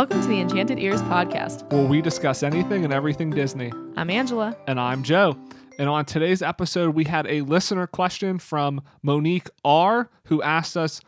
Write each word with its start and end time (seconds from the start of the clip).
Welcome 0.00 0.22
to 0.22 0.28
the 0.28 0.40
Enchanted 0.40 0.78
Ears 0.78 1.02
podcast. 1.02 1.70
where 1.70 1.84
we 1.84 2.00
discuss 2.00 2.42
anything 2.42 2.84
and 2.84 2.90
everything 2.90 3.28
Disney. 3.28 3.70
I'm 3.98 4.08
Angela. 4.08 4.56
And 4.66 4.80
I'm 4.80 5.02
Joe. 5.02 5.36
And 5.78 5.90
on 5.90 6.06
today's 6.06 6.40
episode, 6.40 6.94
we 6.94 7.04
had 7.04 7.26
a 7.26 7.42
listener 7.42 7.86
question 7.86 8.38
from 8.38 8.80
Monique 9.02 9.50
R, 9.62 10.08
who 10.24 10.40
asked 10.40 10.74
us 10.74 11.02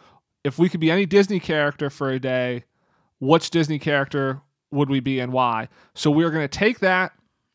if 0.44 0.58
we 0.58 0.68
could 0.68 0.78
be 0.78 0.90
any 0.90 1.06
Disney 1.06 1.40
character 1.40 1.88
for 1.88 2.10
a 2.10 2.18
day, 2.18 2.64
which 3.18 3.48
Disney 3.48 3.78
character 3.78 4.42
would 4.70 4.90
we 4.90 5.00
be 5.00 5.20
and 5.20 5.32
why? 5.32 5.70
So 5.94 6.10
we're 6.10 6.30
going 6.30 6.46
to 6.46 6.58
take 6.58 6.80
that 6.80 7.12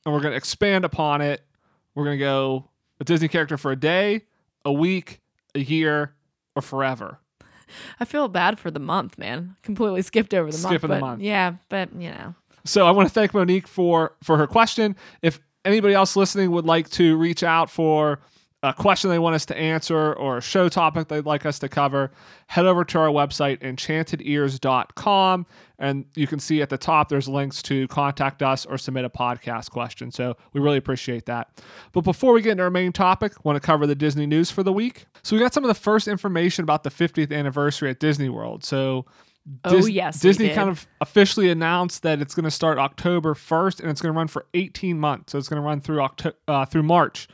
and 0.08 0.16
we're 0.16 0.22
going 0.22 0.32
to 0.32 0.38
expand 0.38 0.86
upon 0.86 1.22
it. 1.22 1.46
We're 1.94 2.06
going 2.06 2.18
to 2.18 2.26
go 2.26 2.72
a 3.00 3.04
Disney 3.04 3.28
character 3.28 3.60
for 3.60 3.72
a 3.72 3.76
day, 3.76 4.24
a 4.66 4.74
week, 4.74 5.22
a 5.54 5.60
year, 5.60 6.16
or 6.56 6.64
forever. 6.64 7.20
I 8.00 8.06
feel 8.06 8.28
bad 8.28 8.60
for 8.60 8.72
the 8.72 8.80
month, 8.80 9.18
man. 9.18 9.56
Completely 9.64 10.02
skipped 10.02 10.34
over 10.34 10.52
the 10.52 10.58
month. 10.58 10.72
Skipping 10.72 10.90
the 10.90 10.96
but 10.96 11.02
month. 11.02 11.22
Yeah, 11.22 11.56
but 11.70 11.94
you 11.94 12.10
know. 12.10 12.36
So 12.66 12.86
I 12.86 12.92
want 12.92 13.08
to 13.08 13.14
thank 13.14 13.34
Monique 13.34 13.68
for 13.68 14.14
for 14.24 14.38
her 14.38 14.48
question. 14.48 14.96
If 15.22 15.40
anybody 15.66 15.94
else 15.94 16.16
listening 16.16 16.52
would 16.52 16.66
like 16.66 16.90
to 16.92 17.18
reach 17.18 17.44
out 17.44 17.70
for 17.70 18.20
a 18.64 18.74
question 18.74 19.10
they 19.12 19.20
want 19.20 19.36
us 19.36 19.46
to 19.46 19.56
answer 19.58 20.14
or 20.14 20.38
a 20.38 20.42
show 20.42 20.68
topic 20.68 21.08
they'd 21.08 21.26
like 21.26 21.46
us 21.46 21.60
to 21.60 21.70
cover, 21.70 22.12
head 22.48 22.66
over 22.66 22.84
to 22.84 22.98
our 23.00 23.10
website 23.10 23.60
enchantedears.com 23.62 25.46
and 25.80 26.06
you 26.16 26.26
can 26.26 26.40
see 26.40 26.62
at 26.62 26.70
the 26.70 26.78
top 26.78 27.10
there's 27.10 27.28
links 27.28 27.62
to 27.62 27.88
contact 27.88 28.42
us 28.42 28.66
or 28.66 28.78
submit 28.80 29.06
a 29.06 29.10
podcast 29.10 29.70
question. 29.70 30.10
So 30.12 30.36
we 30.54 30.60
really 30.60 30.78
appreciate 30.78 31.28
that. 31.28 31.62
But 31.92 32.02
before 32.02 32.34
we 32.34 32.42
get 32.42 32.54
into 32.54 32.64
our 32.64 32.72
main 32.72 32.92
topic, 32.92 33.46
want 33.46 33.58
to 33.58 33.60
cover 33.60 33.86
the 33.86 33.96
Disney 33.96 34.26
news 34.26 34.50
for 34.50 34.64
the 34.64 34.74
week. 34.74 35.06
So 35.22 35.36
we 35.36 35.42
got 35.42 35.54
some 35.54 35.64
of 35.64 35.68
the 35.68 35.76
first 35.76 36.08
information 36.08 36.64
about 36.64 36.84
the 36.84 36.90
50th 36.90 37.32
anniversary 37.32 37.92
at 37.92 38.00
Disney 38.00 38.30
World. 38.30 38.64
So 38.64 39.06
Oh, 39.64 39.86
yes, 39.86 40.20
Disney 40.20 40.50
kind 40.50 40.68
of 40.68 40.86
officially 41.00 41.50
announced 41.50 42.04
that 42.04 42.20
it's 42.20 42.36
going 42.36 42.44
to 42.44 42.52
start 42.52 42.78
October 42.78 43.34
1st 43.34 43.80
and 43.80 43.90
it's 43.90 44.02
going 44.02 44.14
to 44.14 44.18
run 44.18 44.28
for 44.28 44.46
18 44.54 45.00
months. 45.00 45.32
So 45.32 45.38
it's 45.38 45.48
going 45.48 45.62
to 45.62 45.66
run 45.66 45.80
through 45.80 46.02
Octo- 46.02 46.34
uh, 46.50 46.66
through 46.66 46.84
March 46.84 47.30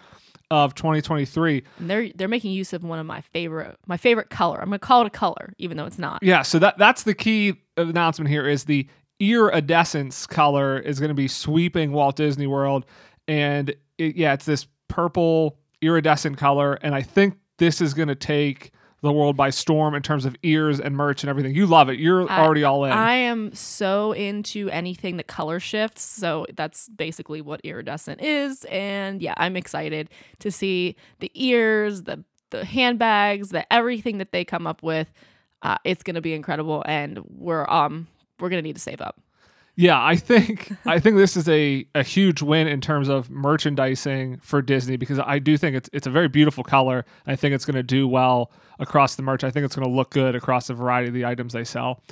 of 0.53 0.75
2023. 0.75 1.63
And 1.79 1.89
they're 1.89 2.09
they're 2.13 2.27
making 2.27 2.51
use 2.51 2.73
of 2.73 2.83
one 2.83 2.99
of 2.99 3.07
my 3.07 3.21
favorite 3.21 3.75
my 3.87 3.97
favorite 3.97 4.29
color. 4.29 4.59
I'm 4.59 4.67
gonna 4.67 4.77
call 4.77 5.01
it 5.01 5.07
a 5.07 5.09
color, 5.09 5.51
even 5.57 5.77
though 5.77 5.85
it's 5.85 5.97
not. 5.97 6.21
Yeah, 6.21 6.43
so 6.43 6.59
that 6.59 6.77
that's 6.77 7.01
the 7.01 7.15
key 7.15 7.55
announcement 7.75 8.29
here 8.29 8.47
is 8.47 8.65
the 8.65 8.87
iridescence 9.19 10.27
color 10.27 10.77
is 10.77 10.99
going 10.99 11.09
to 11.09 11.15
be 11.15 11.27
sweeping 11.27 11.91
Walt 11.91 12.17
Disney 12.17 12.45
World 12.45 12.85
and 13.27 13.69
it, 13.97 14.15
yeah, 14.15 14.33
it's 14.33 14.45
this 14.45 14.67
purple 14.89 15.57
iridescent 15.81 16.37
color 16.37 16.75
and 16.83 16.93
I 16.93 17.01
think 17.01 17.37
this 17.57 17.81
is 17.81 17.95
going 17.95 18.09
to 18.09 18.15
take 18.15 18.73
the 19.03 19.11
world 19.11 19.35
by 19.35 19.49
storm 19.49 19.93
in 19.93 20.01
terms 20.01 20.23
of 20.25 20.35
ears 20.43 20.79
and 20.79 20.95
merch 20.95 21.23
and 21.23 21.29
everything. 21.29 21.53
You 21.53 21.65
love 21.67 21.89
it. 21.89 21.99
You're 21.99 22.29
I- 22.31 22.39
already 22.39 22.63
all 22.63 22.85
in. 22.85 22.91
I 22.91 23.15
am 23.15 23.53
so 23.53 24.13
into 24.13 24.69
anything 24.69 25.17
that 25.17 25.27
color 25.27 25.59
shifts. 25.59 26.01
So 26.01 26.47
that's 26.55 26.87
basically 26.89 27.41
what 27.41 27.59
iridescent 27.65 28.21
is. 28.21 28.63
And 28.65 29.21
yeah, 29.21 29.33
I'm 29.37 29.55
excited 29.57 30.09
to 30.39 30.49
see 30.51 30.95
the 31.19 31.29
ears, 31.35 32.03
the 32.03 32.23
the 32.49 32.63
handbags, 32.65 33.49
the 33.49 33.71
everything 33.73 34.19
that 34.19 34.31
they 34.31 34.45
come 34.45 34.65
up 34.65 34.81
with. 34.83 35.11
Uh, 35.63 35.77
it's 35.83 36.03
gonna 36.03 36.21
be 36.21 36.33
incredible, 36.33 36.83
and 36.85 37.19
we're 37.27 37.67
um 37.69 38.07
we're 38.39 38.49
gonna 38.49 38.61
need 38.61 38.75
to 38.75 38.81
save 38.81 39.01
up. 39.01 39.19
Yeah, 39.75 40.03
I 40.03 40.15
think 40.15 40.71
I 40.85 40.99
think 40.99 41.17
this 41.17 41.35
is 41.35 41.49
a, 41.49 41.87
a 41.95 42.03
huge 42.03 42.43
win 42.43 42.67
in 42.67 42.79
terms 42.79 43.09
of 43.09 43.31
merchandising 43.31 44.37
for 44.37 44.61
Disney 44.61 44.97
because 44.97 45.19
I 45.19 45.39
do 45.39 45.57
think 45.57 45.75
it's 45.75 45.89
it's 45.91 46.05
a 46.05 46.11
very 46.11 46.27
beautiful 46.27 46.63
color. 46.63 47.05
I 47.25 47.35
think 47.35 47.55
it's 47.55 47.65
going 47.65 47.75
to 47.75 47.83
do 47.83 48.07
well 48.07 48.51
across 48.77 49.15
the 49.15 49.23
merch. 49.23 49.43
I 49.43 49.49
think 49.49 49.65
it's 49.65 49.75
going 49.75 49.87
to 49.87 49.93
look 49.93 50.11
good 50.11 50.35
across 50.35 50.69
a 50.69 50.75
variety 50.75 51.07
of 51.07 51.15
the 51.15 51.25
items 51.25 51.53
they 51.53 51.63
sell. 51.63 52.03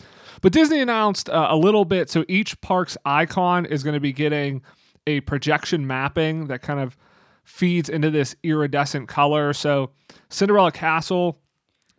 But 0.41 0.53
Disney 0.53 0.79
announced 0.79 1.29
uh, 1.29 1.47
a 1.51 1.55
little 1.55 1.85
bit 1.85 2.09
so 2.09 2.25
each 2.27 2.59
park's 2.61 2.97
icon 3.05 3.67
is 3.67 3.83
going 3.83 3.93
to 3.93 3.99
be 3.99 4.13
getting 4.13 4.63
a 5.05 5.21
projection 5.21 5.85
mapping 5.85 6.47
that 6.47 6.63
kind 6.63 6.79
of 6.79 6.97
feeds 7.43 7.89
into 7.89 8.09
this 8.09 8.35
iridescent 8.41 9.07
color. 9.07 9.53
So 9.53 9.91
Cinderella 10.29 10.71
Castle 10.71 11.37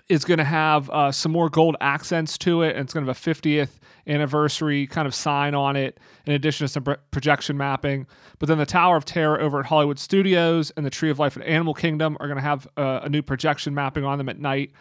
is 0.08 0.24
going 0.24 0.38
to 0.38 0.44
have 0.44 0.90
uh, 0.90 1.12
some 1.12 1.32
more 1.32 1.48
gold 1.48 1.76
accents 1.80 2.36
to 2.38 2.62
it, 2.62 2.76
and 2.76 2.84
it's 2.84 2.92
going 2.92 3.04
to 3.06 3.10
have 3.10 3.16
a 3.16 3.30
50th 3.34 3.78
anniversary 4.06 4.86
kind 4.86 5.06
of 5.06 5.14
sign 5.14 5.54
on 5.54 5.76
it, 5.76 5.98
in 6.26 6.34
addition 6.34 6.66
to 6.66 6.68
some 6.68 6.82
pro- 6.82 6.96
projection 7.10 7.56
mapping. 7.56 8.06
But 8.38 8.48
then 8.48 8.58
the 8.58 8.66
Tower 8.66 8.96
of 8.96 9.04
Terror 9.04 9.40
over 9.40 9.60
at 9.60 9.66
Hollywood 9.66 9.98
Studios 9.98 10.72
and 10.76 10.84
the 10.84 10.90
Tree 10.90 11.10
of 11.10 11.18
Life 11.18 11.36
at 11.36 11.44
Animal 11.44 11.74
Kingdom 11.74 12.16
are 12.20 12.26
going 12.26 12.36
to 12.38 12.42
have 12.42 12.66
uh, 12.76 13.00
a 13.04 13.08
new 13.08 13.22
projection 13.22 13.74
mapping 13.74 14.04
on 14.04 14.18
them 14.18 14.28
at 14.28 14.38
night. 14.38 14.72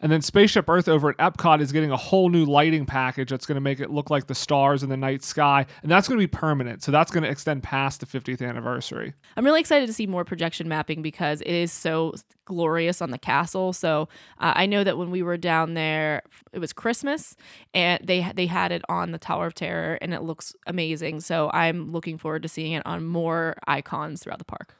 And 0.00 0.12
then 0.12 0.20
Spaceship 0.20 0.68
Earth 0.68 0.88
over 0.88 1.08
at 1.08 1.16
Epcot 1.16 1.60
is 1.60 1.72
getting 1.72 1.90
a 1.90 1.96
whole 1.96 2.28
new 2.28 2.44
lighting 2.44 2.84
package 2.84 3.30
that's 3.30 3.46
going 3.46 3.56
to 3.56 3.62
make 3.62 3.80
it 3.80 3.90
look 3.90 4.10
like 4.10 4.26
the 4.26 4.34
stars 4.34 4.82
in 4.82 4.90
the 4.90 4.96
night 4.96 5.24
sky. 5.24 5.64
And 5.82 5.90
that's 5.90 6.06
going 6.06 6.20
to 6.20 6.22
be 6.22 6.30
permanent. 6.30 6.82
So 6.82 6.92
that's 6.92 7.10
going 7.10 7.24
to 7.24 7.30
extend 7.30 7.62
past 7.62 8.00
the 8.00 8.06
50th 8.06 8.46
anniversary. 8.46 9.14
I'm 9.36 9.44
really 9.44 9.60
excited 9.60 9.86
to 9.86 9.94
see 9.94 10.06
more 10.06 10.24
projection 10.24 10.68
mapping 10.68 11.00
because 11.00 11.40
it 11.40 11.52
is 11.52 11.72
so 11.72 12.14
glorious 12.44 13.00
on 13.00 13.10
the 13.10 13.18
castle. 13.18 13.72
So 13.72 14.08
uh, 14.38 14.52
I 14.54 14.66
know 14.66 14.84
that 14.84 14.98
when 14.98 15.10
we 15.10 15.22
were 15.22 15.38
down 15.38 15.74
there, 15.74 16.22
it 16.52 16.58
was 16.58 16.72
Christmas, 16.72 17.34
and 17.74 18.00
they 18.06 18.30
they 18.34 18.46
had 18.46 18.72
it 18.72 18.82
on 18.88 19.12
the 19.12 19.18
Tower 19.18 19.46
of 19.46 19.54
Terror, 19.54 19.98
and 20.00 20.14
it 20.14 20.22
looks 20.22 20.54
amazing. 20.66 21.20
So 21.20 21.50
I'm 21.52 21.90
looking 21.90 22.18
forward 22.18 22.42
to 22.42 22.48
seeing 22.48 22.72
it 22.72 22.84
on 22.86 23.04
more 23.04 23.56
icons 23.66 24.22
throughout 24.22 24.38
the 24.38 24.44
park. 24.44 24.74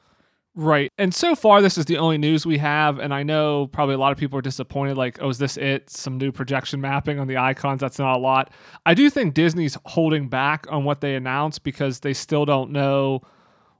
Right. 0.59 0.91
And 0.97 1.13
so 1.13 1.35
far, 1.35 1.61
this 1.61 1.77
is 1.77 1.85
the 1.85 1.99
only 1.99 2.17
news 2.17 2.43
we 2.43 2.57
have. 2.57 2.97
And 2.97 3.13
I 3.13 3.21
know 3.21 3.67
probably 3.67 3.93
a 3.93 3.99
lot 3.99 4.11
of 4.11 4.17
people 4.17 4.39
are 4.39 4.41
disappointed 4.41 4.97
like, 4.97 5.21
oh, 5.21 5.29
is 5.29 5.37
this 5.37 5.55
it? 5.55 5.87
Some 5.87 6.17
new 6.17 6.31
projection 6.31 6.81
mapping 6.81 7.19
on 7.19 7.27
the 7.27 7.37
icons. 7.37 7.79
That's 7.79 7.99
not 7.99 8.15
a 8.15 8.19
lot. 8.19 8.51
I 8.83 8.95
do 8.95 9.11
think 9.11 9.35
Disney's 9.35 9.77
holding 9.85 10.29
back 10.29 10.65
on 10.71 10.83
what 10.83 10.99
they 10.99 11.13
announced 11.13 11.63
because 11.63 11.99
they 11.99 12.11
still 12.11 12.43
don't 12.43 12.71
know 12.71 13.21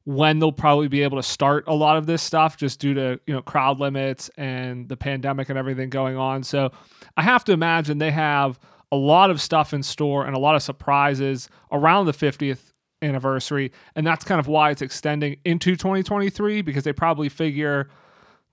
when 0.04 0.38
they'll 0.38 0.52
probably 0.52 0.88
be 0.88 1.02
able 1.02 1.18
to 1.18 1.24
start 1.24 1.64
a 1.66 1.74
lot 1.74 1.98
of 1.98 2.06
this 2.06 2.22
stuff 2.22 2.58
just 2.58 2.80
due 2.80 2.94
to, 2.94 3.20
you 3.26 3.34
know, 3.34 3.42
crowd 3.42 3.80
limits 3.80 4.30
and 4.38 4.88
the 4.88 4.96
pandemic 4.96 5.50
and 5.50 5.58
everything 5.58 5.90
going 5.90 6.16
on. 6.16 6.44
So 6.44 6.72
I 7.18 7.24
have 7.24 7.44
to 7.46 7.54
imagine 7.54 7.98
they 7.98 8.12
have 8.12 8.60
a 8.92 8.96
lot 8.96 9.32
of 9.32 9.42
stuff 9.42 9.74
in 9.74 9.82
store 9.82 10.28
and 10.28 10.36
a 10.36 10.40
lot 10.40 10.54
of 10.54 10.62
surprises 10.62 11.50
around 11.72 12.06
the 12.06 12.14
50th 12.14 12.74
anniversary 13.02 13.72
and 13.96 14.06
that's 14.06 14.24
kind 14.24 14.40
of 14.40 14.48
why 14.48 14.72
it's 14.72 14.82
extending 14.82 15.38
into 15.46 15.76
2023 15.76 16.62
because 16.62 16.84
they 16.84 16.94
probably 16.94 17.30
figure 17.30 17.86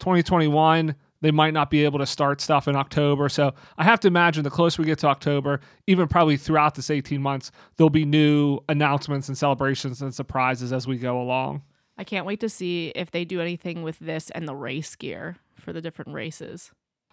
2021 0.00 0.94
they 1.24 1.30
might 1.30 1.54
not 1.54 1.70
be 1.70 1.84
able 1.86 1.98
to 1.98 2.04
start 2.04 2.42
stuff 2.42 2.68
in 2.68 2.76
October. 2.76 3.30
So 3.30 3.54
I 3.78 3.84
have 3.84 3.98
to 4.00 4.08
imagine 4.08 4.44
the 4.44 4.50
closer 4.50 4.82
we 4.82 4.86
get 4.86 4.98
to 4.98 5.06
October, 5.06 5.58
even 5.86 6.06
probably 6.06 6.36
throughout 6.36 6.74
this 6.74 6.90
18 6.90 7.22
months, 7.22 7.50
there'll 7.76 7.88
be 7.88 8.04
new 8.04 8.60
announcements 8.68 9.26
and 9.28 9.38
celebrations 9.38 10.02
and 10.02 10.14
surprises 10.14 10.70
as 10.70 10.86
we 10.86 10.98
go 10.98 11.18
along. 11.18 11.62
I 11.96 12.04
can't 12.04 12.26
wait 12.26 12.40
to 12.40 12.50
see 12.50 12.92
if 12.94 13.10
they 13.10 13.24
do 13.24 13.40
anything 13.40 13.82
with 13.82 13.98
this 14.00 14.28
and 14.30 14.46
the 14.46 14.54
race 14.54 14.94
gear 14.96 15.36
for 15.54 15.72
the 15.72 15.80
different 15.80 16.12
races. 16.12 16.72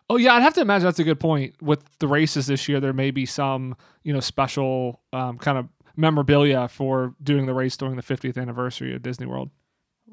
Oh 0.10 0.18
yeah, 0.18 0.34
I'd 0.34 0.42
have 0.42 0.56
to 0.56 0.62
imagine 0.62 0.88
that's 0.88 1.00
a 1.00 1.06
good 1.06 1.22
point. 1.22 1.56
With 1.62 1.82
the 2.00 2.08
races 2.08 2.48
this 2.48 2.68
year, 2.68 2.82
there 2.82 2.92
may 2.92 3.12
be 3.12 3.26
some 3.26 3.78
you 4.04 4.12
know 4.12 4.20
special 4.20 5.00
um, 5.14 5.38
kind 5.38 5.58
of 5.58 5.70
memorabilia 5.96 6.68
for 6.68 7.16
doing 7.22 7.46
the 7.46 7.54
race 7.54 7.78
during 7.78 7.96
the 7.96 8.04
50th 8.04 8.38
anniversary 8.38 8.94
of 8.96 9.02
Disney 9.02 9.26
World. 9.26 9.50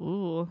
Ooh, 0.01 0.47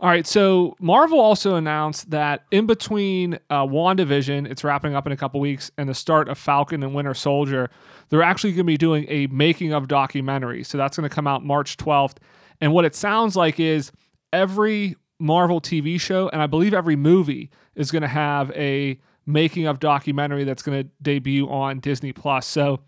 All 0.00 0.08
right, 0.10 0.26
so 0.26 0.76
Marvel 0.78 1.18
also 1.18 1.54
announced 1.54 2.10
that 2.10 2.44
in 2.50 2.66
between 2.66 3.38
uh, 3.48 3.64
WandaVision, 3.64 4.50
it's 4.50 4.62
wrapping 4.64 4.94
up 4.94 5.06
in 5.06 5.12
a 5.12 5.16
couple 5.16 5.40
weeks, 5.40 5.70
and 5.78 5.88
the 5.88 5.94
start 5.94 6.28
of 6.28 6.36
Falcon 6.36 6.82
and 6.82 6.94
Winter 6.94 7.14
Soldier, 7.14 7.70
they're 8.10 8.22
actually 8.22 8.50
going 8.50 8.58
to 8.58 8.64
be 8.64 8.76
doing 8.76 9.06
a 9.08 9.26
making 9.28 9.72
of 9.72 9.88
documentary. 9.88 10.64
So 10.64 10.76
that's 10.76 10.96
going 10.96 11.08
to 11.08 11.14
come 11.14 11.26
out 11.26 11.44
March 11.44 11.78
12th. 11.78 12.16
And 12.60 12.72
what 12.72 12.84
it 12.84 12.94
sounds 12.94 13.36
like 13.36 13.58
is 13.58 13.90
every 14.32 14.96
Marvel 15.18 15.60
TV 15.60 15.98
show, 16.00 16.28
and 16.28 16.42
I 16.42 16.46
believe 16.46 16.74
every 16.74 16.96
movie, 16.96 17.50
is 17.74 17.90
going 17.90 18.02
to 18.02 18.08
have 18.08 18.50
a 18.50 18.98
making 19.24 19.66
of 19.66 19.78
documentary 19.80 20.44
that's 20.44 20.62
going 20.62 20.82
to 20.82 20.90
debut 21.00 21.48
on 21.48 21.80
Disney 21.80 22.12
Plus. 22.12 22.44
So 22.44 22.80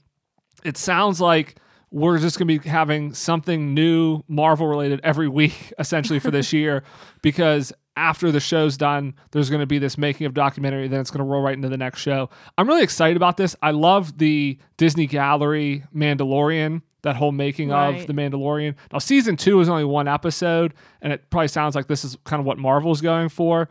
it 0.65 0.77
sounds 0.77 1.21
like 1.21 1.57
we're 1.91 2.19
just 2.19 2.39
going 2.39 2.49
to 2.49 2.59
be 2.59 2.69
having 2.69 3.15
something 3.15 3.73
new 3.73 4.23
Marvel 4.27 4.67
related 4.67 5.01
every 5.05 5.29
week 5.29 5.73
essentially 5.79 6.19
for 6.19 6.31
this 6.31 6.53
year 6.53 6.83
because 7.23 7.73
after 7.97 8.33
the 8.33 8.41
show's 8.41 8.77
done 8.77 9.15
there's 9.31 9.49
going 9.49 9.61
to 9.61 9.67
be 9.67 9.79
this 9.79 9.97
making 9.97 10.27
of 10.27 10.35
documentary 10.35 10.89
then 10.89 11.01
it's 11.01 11.13
going 11.13 11.25
to 11.25 11.25
roll 11.25 11.43
right 11.43 11.55
into 11.55 11.69
the 11.69 11.77
next 11.77 12.01
show. 12.01 12.29
I'm 12.59 12.67
really 12.67 12.83
excited 12.83 13.17
about 13.17 13.37
this. 13.37 13.55
I 13.63 13.71
love 13.71 14.19
the 14.19 14.59
Disney 14.77 15.07
Gallery 15.07 15.85
Mandalorian 15.95 16.83
that 17.03 17.17
whole 17.17 17.33
making 17.33 17.71
of 17.71 18.07
the 18.07 18.13
Mandalorian. 18.15 18.75
Now 18.93 18.99
season 18.99 19.37
2 19.37 19.61
is 19.61 19.69
only 19.69 19.85
one 19.85 20.09
episode 20.09 20.75
and 21.01 21.13
it 21.13 21.31
probably 21.31 21.49
sounds 21.49 21.77
like 21.77 21.87
this 21.87 22.05
is 22.05 22.17
kind 22.25 22.41
of 22.41 22.47
what 22.47 22.59
Marvel's 22.59 23.01
going 23.01 23.29
for. 23.29 23.69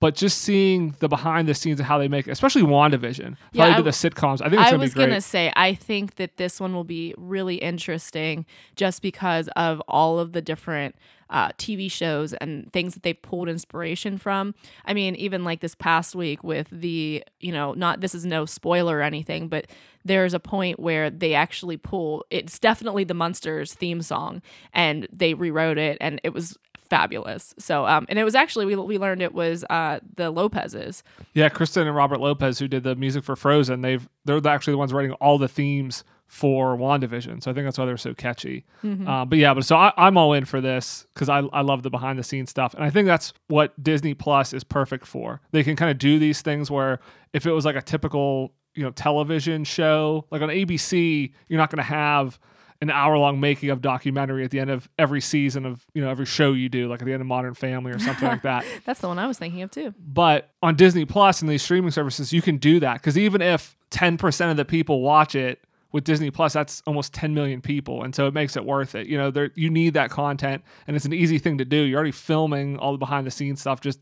But 0.00 0.14
just 0.14 0.38
seeing 0.38 0.94
the 1.00 1.08
behind 1.08 1.46
the 1.46 1.54
scenes 1.54 1.78
of 1.78 1.84
how 1.86 1.98
they 1.98 2.08
make, 2.08 2.26
it, 2.26 2.30
especially 2.30 2.62
WandaVision, 2.62 3.36
Yeah, 3.52 3.64
how 3.64 3.68
they 3.68 3.74
I- 3.74 3.76
do 3.76 3.82
the 3.82 3.90
sitcoms, 3.90 4.40
I 4.40 4.48
think 4.48 4.54
it's 4.54 4.62
I 4.68 4.70
gonna 4.70 4.78
was 4.82 4.90
be 4.92 4.94
great. 4.94 5.06
gonna 5.08 5.20
say 5.20 5.52
I 5.54 5.74
think 5.74 6.14
that 6.16 6.38
this 6.38 6.58
one 6.58 6.74
will 6.74 6.84
be 6.84 7.14
really 7.18 7.56
interesting 7.56 8.46
just 8.76 9.02
because 9.02 9.48
of 9.56 9.80
all 9.86 10.18
of 10.18 10.32
the 10.32 10.40
different 10.40 10.94
uh, 11.28 11.50
TV 11.58 11.88
shows 11.88 12.32
and 12.34 12.72
things 12.72 12.94
that 12.94 13.04
they 13.04 13.12
pulled 13.12 13.48
inspiration 13.48 14.18
from. 14.18 14.52
I 14.84 14.94
mean, 14.94 15.14
even 15.14 15.44
like 15.44 15.60
this 15.60 15.76
past 15.76 16.16
week 16.16 16.42
with 16.42 16.66
the, 16.72 17.22
you 17.38 17.52
know, 17.52 17.72
not 17.74 18.00
this 18.00 18.16
is 18.16 18.26
no 18.26 18.46
spoiler 18.46 18.96
or 18.98 19.02
anything, 19.02 19.46
but 19.46 19.66
there's 20.04 20.34
a 20.34 20.40
point 20.40 20.80
where 20.80 21.08
they 21.08 21.34
actually 21.34 21.76
pull 21.76 22.24
it's 22.30 22.58
definitely 22.58 23.04
the 23.04 23.14
Munsters 23.14 23.74
theme 23.74 24.02
song 24.02 24.42
and 24.72 25.06
they 25.12 25.34
rewrote 25.34 25.78
it 25.78 25.98
and 26.00 26.20
it 26.24 26.30
was 26.30 26.56
fabulous. 26.90 27.54
So 27.58 27.86
um 27.86 28.04
and 28.08 28.18
it 28.18 28.24
was 28.24 28.34
actually 28.34 28.66
we 28.66 28.76
we 28.76 28.98
learned 28.98 29.22
it 29.22 29.32
was 29.32 29.64
uh 29.70 30.00
the 30.16 30.30
Lopez's. 30.30 31.02
Yeah, 31.32 31.48
Kristen 31.48 31.86
and 31.86 31.96
Robert 31.96 32.20
Lopez, 32.20 32.58
who 32.58 32.68
did 32.68 32.82
the 32.82 32.94
music 32.96 33.24
for 33.24 33.36
Frozen, 33.36 33.80
they've 33.80 34.08
they're 34.24 34.46
actually 34.46 34.72
the 34.72 34.78
ones 34.78 34.92
writing 34.92 35.12
all 35.12 35.38
the 35.38 35.48
themes 35.48 36.04
for 36.26 36.76
WandaVision. 36.76 37.42
So 37.42 37.50
I 37.50 37.54
think 37.54 37.66
that's 37.66 37.76
why 37.76 37.86
they're 37.86 37.96
so 37.96 38.14
catchy. 38.14 38.64
Uh, 39.08 39.24
but 39.24 39.36
yeah, 39.36 39.52
but 39.52 39.64
so 39.64 39.74
I, 39.74 39.92
I'm 39.96 40.16
all 40.16 40.32
in 40.32 40.44
for 40.44 40.60
this 40.60 41.04
because 41.12 41.28
I, 41.28 41.40
I 41.52 41.62
love 41.62 41.82
the 41.82 41.90
behind 41.90 42.20
the 42.20 42.22
scenes 42.22 42.50
stuff. 42.50 42.72
And 42.72 42.84
I 42.84 42.90
think 42.90 43.06
that's 43.06 43.32
what 43.48 43.80
Disney 43.82 44.14
Plus 44.14 44.52
is 44.52 44.62
perfect 44.62 45.06
for. 45.06 45.40
They 45.50 45.64
can 45.64 45.74
kind 45.74 45.90
of 45.90 45.98
do 45.98 46.20
these 46.20 46.40
things 46.40 46.70
where 46.70 47.00
if 47.32 47.46
it 47.46 47.50
was 47.50 47.64
like 47.64 47.74
a 47.74 47.82
typical, 47.82 48.52
you 48.76 48.84
know, 48.84 48.92
television 48.92 49.64
show, 49.64 50.24
like 50.30 50.40
on 50.40 50.50
ABC, 50.50 51.32
you're 51.48 51.58
not 51.58 51.68
going 51.68 51.78
to 51.78 51.82
have 51.82 52.38
an 52.80 52.90
hour 52.90 53.18
long 53.18 53.40
making 53.40 53.70
of 53.70 53.82
documentary 53.82 54.44
at 54.44 54.50
the 54.50 54.58
end 54.58 54.70
of 54.70 54.88
every 54.98 55.20
season 55.20 55.66
of, 55.66 55.84
you 55.92 56.02
know, 56.02 56.10
every 56.10 56.24
show 56.24 56.52
you 56.52 56.68
do, 56.68 56.88
like 56.88 57.02
at 57.02 57.04
the 57.04 57.12
end 57.12 57.20
of 57.20 57.26
Modern 57.26 57.54
Family 57.54 57.92
or 57.92 57.98
something 57.98 58.26
like 58.26 58.42
that. 58.42 58.64
That's 58.84 59.00
the 59.00 59.08
one 59.08 59.18
I 59.18 59.26
was 59.26 59.38
thinking 59.38 59.62
of 59.62 59.70
too. 59.70 59.94
But 59.98 60.50
on 60.62 60.76
Disney 60.76 61.04
Plus 61.04 61.42
and 61.42 61.50
these 61.50 61.62
streaming 61.62 61.90
services, 61.90 62.32
you 62.32 62.40
can 62.40 62.56
do 62.56 62.80
that 62.80 62.94
because 62.94 63.18
even 63.18 63.42
if 63.42 63.76
10% 63.90 64.50
of 64.50 64.56
the 64.56 64.64
people 64.64 65.02
watch 65.02 65.34
it 65.34 65.60
with 65.92 66.04
Disney 66.04 66.30
Plus, 66.30 66.52
that's 66.52 66.82
almost 66.86 67.12
10 67.12 67.34
million 67.34 67.60
people. 67.60 68.02
And 68.02 68.14
so 68.14 68.26
it 68.26 68.34
makes 68.34 68.56
it 68.56 68.64
worth 68.64 68.94
it. 68.94 69.08
You 69.08 69.18
know, 69.18 69.30
there, 69.30 69.50
you 69.56 69.68
need 69.68 69.94
that 69.94 70.10
content 70.10 70.62
and 70.86 70.96
it's 70.96 71.04
an 71.04 71.12
easy 71.12 71.38
thing 71.38 71.58
to 71.58 71.64
do. 71.64 71.76
You're 71.76 71.98
already 71.98 72.12
filming 72.12 72.78
all 72.78 72.92
the 72.92 72.98
behind 72.98 73.26
the 73.26 73.30
scenes 73.30 73.60
stuff. 73.60 73.80
Just 73.80 74.00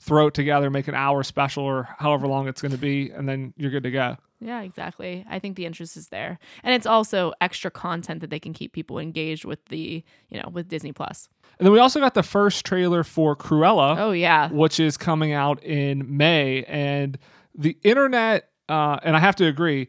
throw 0.00 0.28
it 0.28 0.34
together, 0.34 0.70
make 0.70 0.88
an 0.88 0.94
hour 0.94 1.22
special 1.22 1.64
or 1.64 1.88
however 1.98 2.26
long 2.26 2.48
it's 2.48 2.62
going 2.62 2.72
to 2.72 2.78
be, 2.78 3.10
and 3.10 3.28
then 3.28 3.52
you're 3.56 3.70
good 3.70 3.82
to 3.82 3.90
go. 3.90 4.16
Yeah, 4.40 4.62
exactly. 4.62 5.24
I 5.28 5.38
think 5.38 5.56
the 5.56 5.66
interest 5.66 5.96
is 5.96 6.08
there. 6.08 6.38
And 6.62 6.74
it's 6.74 6.86
also 6.86 7.32
extra 7.40 7.70
content 7.70 8.20
that 8.20 8.30
they 8.30 8.38
can 8.38 8.52
keep 8.52 8.72
people 8.72 8.98
engaged 8.98 9.44
with 9.44 9.64
the, 9.66 10.04
you 10.28 10.40
know, 10.40 10.48
with 10.52 10.68
Disney 10.68 10.92
Plus. 10.92 11.28
And 11.58 11.66
then 11.66 11.72
we 11.72 11.80
also 11.80 11.98
got 11.98 12.14
the 12.14 12.22
first 12.22 12.64
trailer 12.64 13.02
for 13.02 13.34
Cruella. 13.34 13.98
Oh 13.98 14.12
yeah. 14.12 14.48
which 14.50 14.78
is 14.78 14.96
coming 14.96 15.32
out 15.32 15.62
in 15.64 16.16
May. 16.16 16.62
And 16.64 17.18
the 17.56 17.76
internet, 17.82 18.50
uh, 18.68 18.98
and 19.02 19.16
I 19.16 19.18
have 19.18 19.34
to 19.36 19.46
agree, 19.46 19.88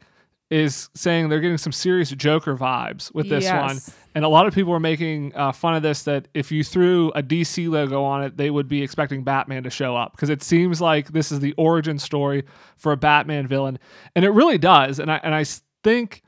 is 0.50 0.90
saying 0.96 1.30
they're 1.30 1.40
getting 1.40 1.57
some 1.57 1.72
serious 1.72 2.10
Joker 2.10 2.56
vibes 2.56 3.13
with 3.13 3.30
this 3.30 3.44
Yes. 3.44 3.62
one. 3.62 3.96
And 4.16 4.25
a 4.25 4.28
lot 4.28 4.48
of 4.48 4.54
people 4.56 4.74
are 4.74 4.80
making 4.80 5.34
uh, 5.36 5.51
fun 5.51 5.75
of 5.75 5.84
this 5.84 6.04
that 6.04 6.28
if 6.34 6.51
you 6.51 6.63
threw 6.63 7.12
a 7.12 7.22
DC 7.22 7.69
logo 7.69 8.04
on 8.04 8.24
it, 8.24 8.38
they 8.38 8.50
would 8.50 8.68
be 8.68 8.81
expecting 8.81 9.24
Batman 9.24 9.63
to 9.63 9.69
show 9.69 9.96
up 9.96 10.13
because 10.13 10.30
it 10.30 10.42
seems 10.42 10.81
like 10.81 11.10
this 11.10 11.31
is 11.31 11.40
the 11.40 11.54
origin 11.57 12.00
story 12.00 12.44
for 12.75 12.92
a 12.92 12.98
Batman 12.98 13.46
villain. 13.48 13.78
And 14.16 14.25
it 14.25 14.31
really 14.31 14.57
does. 14.57 14.98
And 15.00 15.12
I, 15.12 15.18
and 15.24 15.36
I 15.36 15.46
think 15.84 16.24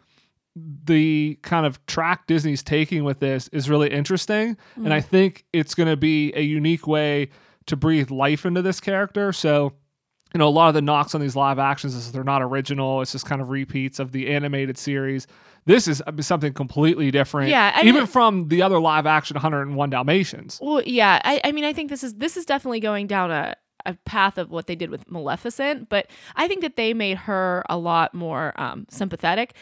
the 0.55 1.39
kind 1.41 1.65
of 1.65 1.83
track 1.87 2.27
Disney's 2.27 2.61
taking 2.61 3.03
with 3.03 3.19
this 3.19 3.47
is 3.49 3.69
really 3.69 3.89
interesting. 3.89 4.57
And 4.75 4.93
I 4.93 5.01
think 5.01 5.45
it's 5.53 5.73
going 5.73 5.89
to 5.89 5.97
be 5.97 6.31
a 6.35 6.41
unique 6.41 6.85
way 6.85 7.29
to 7.67 7.75
breathe 7.75 8.11
life 8.11 8.45
into 8.45 8.61
this 8.61 8.79
character. 8.79 9.31
So, 9.33 9.73
you 10.33 10.37
know, 10.37 10.47
a 10.47 10.49
lot 10.49 10.69
of 10.69 10.73
the 10.73 10.81
knocks 10.81 11.13
on 11.13 11.21
these 11.21 11.35
live 11.35 11.59
actions 11.59 11.93
is 11.95 12.11
they're 12.11 12.23
not 12.23 12.41
original. 12.41 13.01
It's 13.01 13.11
just 13.11 13.25
kind 13.25 13.41
of 13.41 13.49
repeats 13.49 13.99
of 13.99 14.11
the 14.11 14.29
animated 14.29 14.77
series. 14.77 15.27
This 15.65 15.87
is 15.87 16.01
something 16.21 16.53
completely 16.53 17.11
different. 17.11 17.49
Yeah, 17.49 17.71
I 17.75 17.81
even 17.81 17.95
mean- 17.95 18.07
from 18.07 18.47
the 18.47 18.61
other 18.61 18.79
live 18.79 19.05
action 19.05 19.35
101 19.35 19.89
Dalmatians. 19.89 20.59
Well, 20.61 20.81
yeah. 20.85 21.21
I, 21.23 21.41
I 21.43 21.51
mean, 21.51 21.65
I 21.65 21.73
think 21.73 21.89
this 21.89 22.03
is 22.03 22.15
this 22.15 22.37
is 22.37 22.45
definitely 22.45 22.79
going 22.79 23.07
down 23.07 23.29
a, 23.29 23.55
a 23.85 23.93
path 24.05 24.37
of 24.37 24.49
what 24.49 24.67
they 24.67 24.75
did 24.75 24.89
with 24.89 25.09
Maleficent, 25.09 25.89
but 25.89 26.07
I 26.35 26.47
think 26.47 26.61
that 26.61 26.77
they 26.77 26.93
made 26.93 27.17
her 27.17 27.63
a 27.69 27.77
lot 27.77 28.13
more 28.13 28.59
um, 28.59 28.85
sympathetic. 28.89 29.53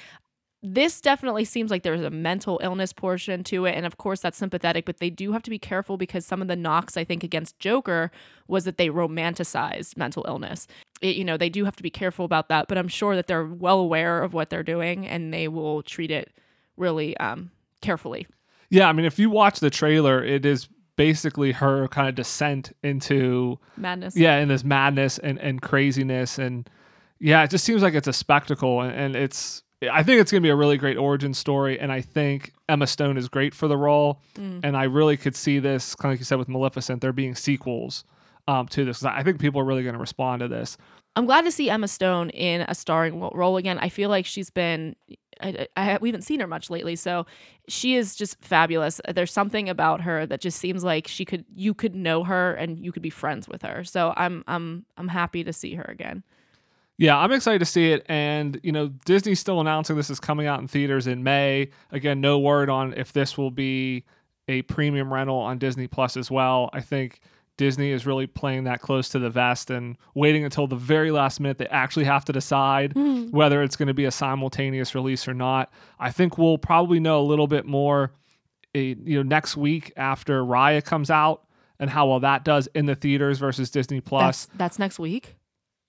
This 0.62 1.00
definitely 1.00 1.46
seems 1.46 1.72
like 1.72 1.84
there's 1.84 2.02
a 2.02 2.10
mental 2.10 2.60
illness 2.62 2.92
portion 2.92 3.46
to 3.46 3.66
it, 3.66 3.76
and 3.76 3.86
of 3.86 3.98
course 3.98 4.20
that's 4.20 4.38
sympathetic. 4.38 4.86
But 4.86 4.98
they 4.98 5.10
do 5.10 5.32
have 5.32 5.44
to 5.44 5.50
be 5.50 5.60
careful 5.60 5.96
because 5.96 6.26
some 6.26 6.42
of 6.42 6.50
the 6.50 6.56
knocks 6.56 6.98
I 6.98 7.06
think 7.06 7.24
against 7.24 7.60
Joker 7.60 8.12
was 8.48 8.66
that 8.66 8.78
they 8.78 8.90
romanticized 8.90 9.96
mental 9.96 10.26
illness. 10.28 10.68
It, 11.02 11.16
you 11.16 11.24
know, 11.24 11.38
they 11.38 11.50
do 11.50 11.64
have 11.64 11.78
to 11.78 11.84
be 11.84 11.90
careful 11.90 12.26
about 12.26 12.50
that. 12.50 12.68
But 12.68 12.78
I'm 12.78 12.90
sure 12.90 13.16
that 13.16 13.28
they're 13.28 13.46
well 13.46 13.80
aware 13.80 14.22
of 14.22 14.34
what 14.34 14.50
they're 14.50 14.64
doing, 14.64 15.08
and 15.08 15.34
they 15.34 15.48
will 15.48 15.82
treat 15.82 16.12
it 16.12 16.34
really 16.76 17.16
um, 17.18 17.52
carefully. 17.82 18.28
Yeah, 18.70 18.90
I 18.90 18.94
mean, 18.94 19.06
if 19.06 19.18
you 19.18 19.30
watch 19.30 19.62
the 19.62 19.70
trailer, 19.70 20.24
it 20.24 20.46
is 20.46 20.68
basically 20.96 21.54
her 21.54 21.88
kind 21.88 22.10
of 22.10 22.16
descent 22.16 22.74
into 22.84 23.58
Madness. 23.78 24.18
yeah, 24.18 24.38
in 24.40 24.50
this 24.50 24.66
madness 24.66 25.18
and, 25.18 25.40
and 25.40 25.62
craziness. 25.62 26.38
And 26.38 26.70
yeah, 27.20 27.42
it 27.44 27.50
just 27.50 27.64
seems 27.64 27.82
like 27.82 27.94
it's 27.94 28.08
a 28.10 28.14
spectacle. 28.14 28.82
And, 28.82 28.94
and 28.94 29.16
it's, 29.16 29.64
I 29.82 30.04
think 30.04 30.20
it's 30.20 30.32
going 30.32 30.42
to 30.42 30.46
be 30.46 30.50
a 30.50 30.56
really 30.56 30.78
great 30.78 30.98
origin 30.98 31.34
story. 31.34 31.80
And 31.80 31.92
I 31.92 32.02
think 32.02 32.54
Emma 32.68 32.86
Stone 32.86 33.18
is 33.18 33.30
great 33.30 33.54
for 33.56 33.68
the 33.68 33.78
role. 33.78 34.22
And 34.64 34.76
I 34.76 34.84
really 34.84 35.16
could 35.16 35.36
see 35.36 35.60
this, 35.60 35.96
kind 35.96 36.12
of 36.12 36.14
like 36.14 36.20
you 36.20 36.26
said 36.26 36.38
with 36.38 36.50
Maleficent, 36.50 37.02
there 37.02 37.14
being 37.14 37.34
sequels 37.36 38.04
um, 38.48 38.68
to 38.68 38.84
this. 38.84 39.04
I 39.06 39.24
think 39.24 39.40
people 39.40 39.62
are 39.62 39.66
really 39.66 39.84
going 39.84 39.94
to 39.94 40.00
respond 40.00 40.42
to 40.42 40.48
this. 40.48 40.78
I'm 41.16 41.26
glad 41.26 41.44
to 41.46 41.52
see 41.52 41.70
Emma 41.70 41.88
Stone 41.88 42.30
in 42.32 42.62
a 42.62 42.76
starring 42.76 43.20
role 43.20 43.58
again. 43.58 43.78
I 43.80 43.90
feel 43.90 44.10
like 44.10 44.26
she's 44.26 44.50
been, 44.50 44.96
I, 45.42 45.68
I, 45.76 45.98
we 46.00 46.10
haven't 46.10 46.22
seen 46.22 46.40
her 46.40 46.48
much 46.48 46.70
lately, 46.70 46.96
so 46.96 47.26
she 47.68 47.96
is 47.96 48.16
just 48.16 48.38
fabulous. 48.42 49.02
There's 49.08 49.32
something 49.32 49.70
about 49.70 50.02
her 50.02 50.26
that 50.26 50.42
just 50.42 50.60
seems 50.60 50.84
like 50.84 51.08
she 51.08 51.26
could, 51.26 51.46
you 51.56 51.74
could 51.74 51.96
know 51.96 52.24
her 52.26 52.54
and 52.54 52.78
you 52.80 52.92
could 52.92 53.02
be 53.02 53.10
friends 53.10 53.48
with 53.48 53.62
her. 53.64 53.84
So 53.84 54.14
I'm, 54.18 54.44
I'm, 54.48 54.86
I'm 54.98 55.08
happy 55.08 55.44
to 55.44 55.54
see 55.54 55.76
her 55.76 55.84
again. 55.84 56.24
Yeah, 57.00 57.18
I'm 57.18 57.32
excited 57.32 57.60
to 57.60 57.66
see 57.66 57.94
it. 57.94 58.06
And, 58.10 58.60
you 58.62 58.74
know, 58.74 58.90
Disney's 59.06 59.40
still 59.40 59.62
announcing 59.62 59.96
this 59.96 60.10
is 60.10 60.20
coming 60.20 60.48
out 60.48 60.60
in 60.60 60.68
theaters 60.68 61.08
in 61.08 61.24
May. 61.24 61.70
Again, 61.92 62.20
no 62.20 62.38
word 62.38 62.70
on 62.70 62.94
if 62.94 63.14
this 63.14 63.38
will 63.38 63.52
be 63.52 64.04
a 64.50 64.64
premium 64.64 65.14
rental 65.14 65.38
on 65.38 65.60
Disney 65.60 65.88
Plus 65.88 66.18
as 66.18 66.30
well. 66.30 66.70
I 66.74 66.82
think 66.82 67.22
Disney 67.56 67.92
is 67.92 68.06
really 68.06 68.28
playing 68.28 68.66
that 68.66 68.82
close 68.82 69.08
to 69.10 69.20
the 69.20 69.30
vest 69.30 69.70
and 69.70 69.98
waiting 70.14 70.44
until 70.44 70.68
the 70.68 70.76
very 70.76 71.10
last 71.10 71.40
minute 71.40 71.58
they 71.58 71.68
actually 71.68 72.04
have 72.06 72.26
to 72.26 72.34
decide 72.34 72.94
whether 73.32 73.64
it's 73.64 73.78
going 73.78 73.88
to 73.88 73.94
be 73.94 74.06
a 74.06 74.12
simultaneous 74.12 74.94
release 74.94 75.26
or 75.26 75.34
not. 75.34 75.72
I 76.00 76.12
think 76.12 76.38
we'll 76.38 76.58
probably 76.58 77.00
know 77.00 77.22
a 77.22 77.24
little 77.24 77.48
bit 77.48 77.66
more 77.66 78.12
eh, 78.76 78.96
you 79.06 79.16
know 79.18 79.24
next 79.24 79.56
week 79.56 79.94
after 79.96 80.44
Raya 80.44 80.84
comes 80.84 81.10
out 81.10 81.46
and 81.80 81.90
how 81.90 82.08
well 82.08 82.20
that 82.20 82.44
does 82.44 82.68
in 82.76 82.88
the 82.88 82.96
theaters 82.96 83.40
versus 83.40 83.70
Disney 83.70 84.02
Plus. 84.02 84.46
That's, 84.46 84.58
that's 84.58 84.80
next 84.80 85.00
week. 85.00 85.36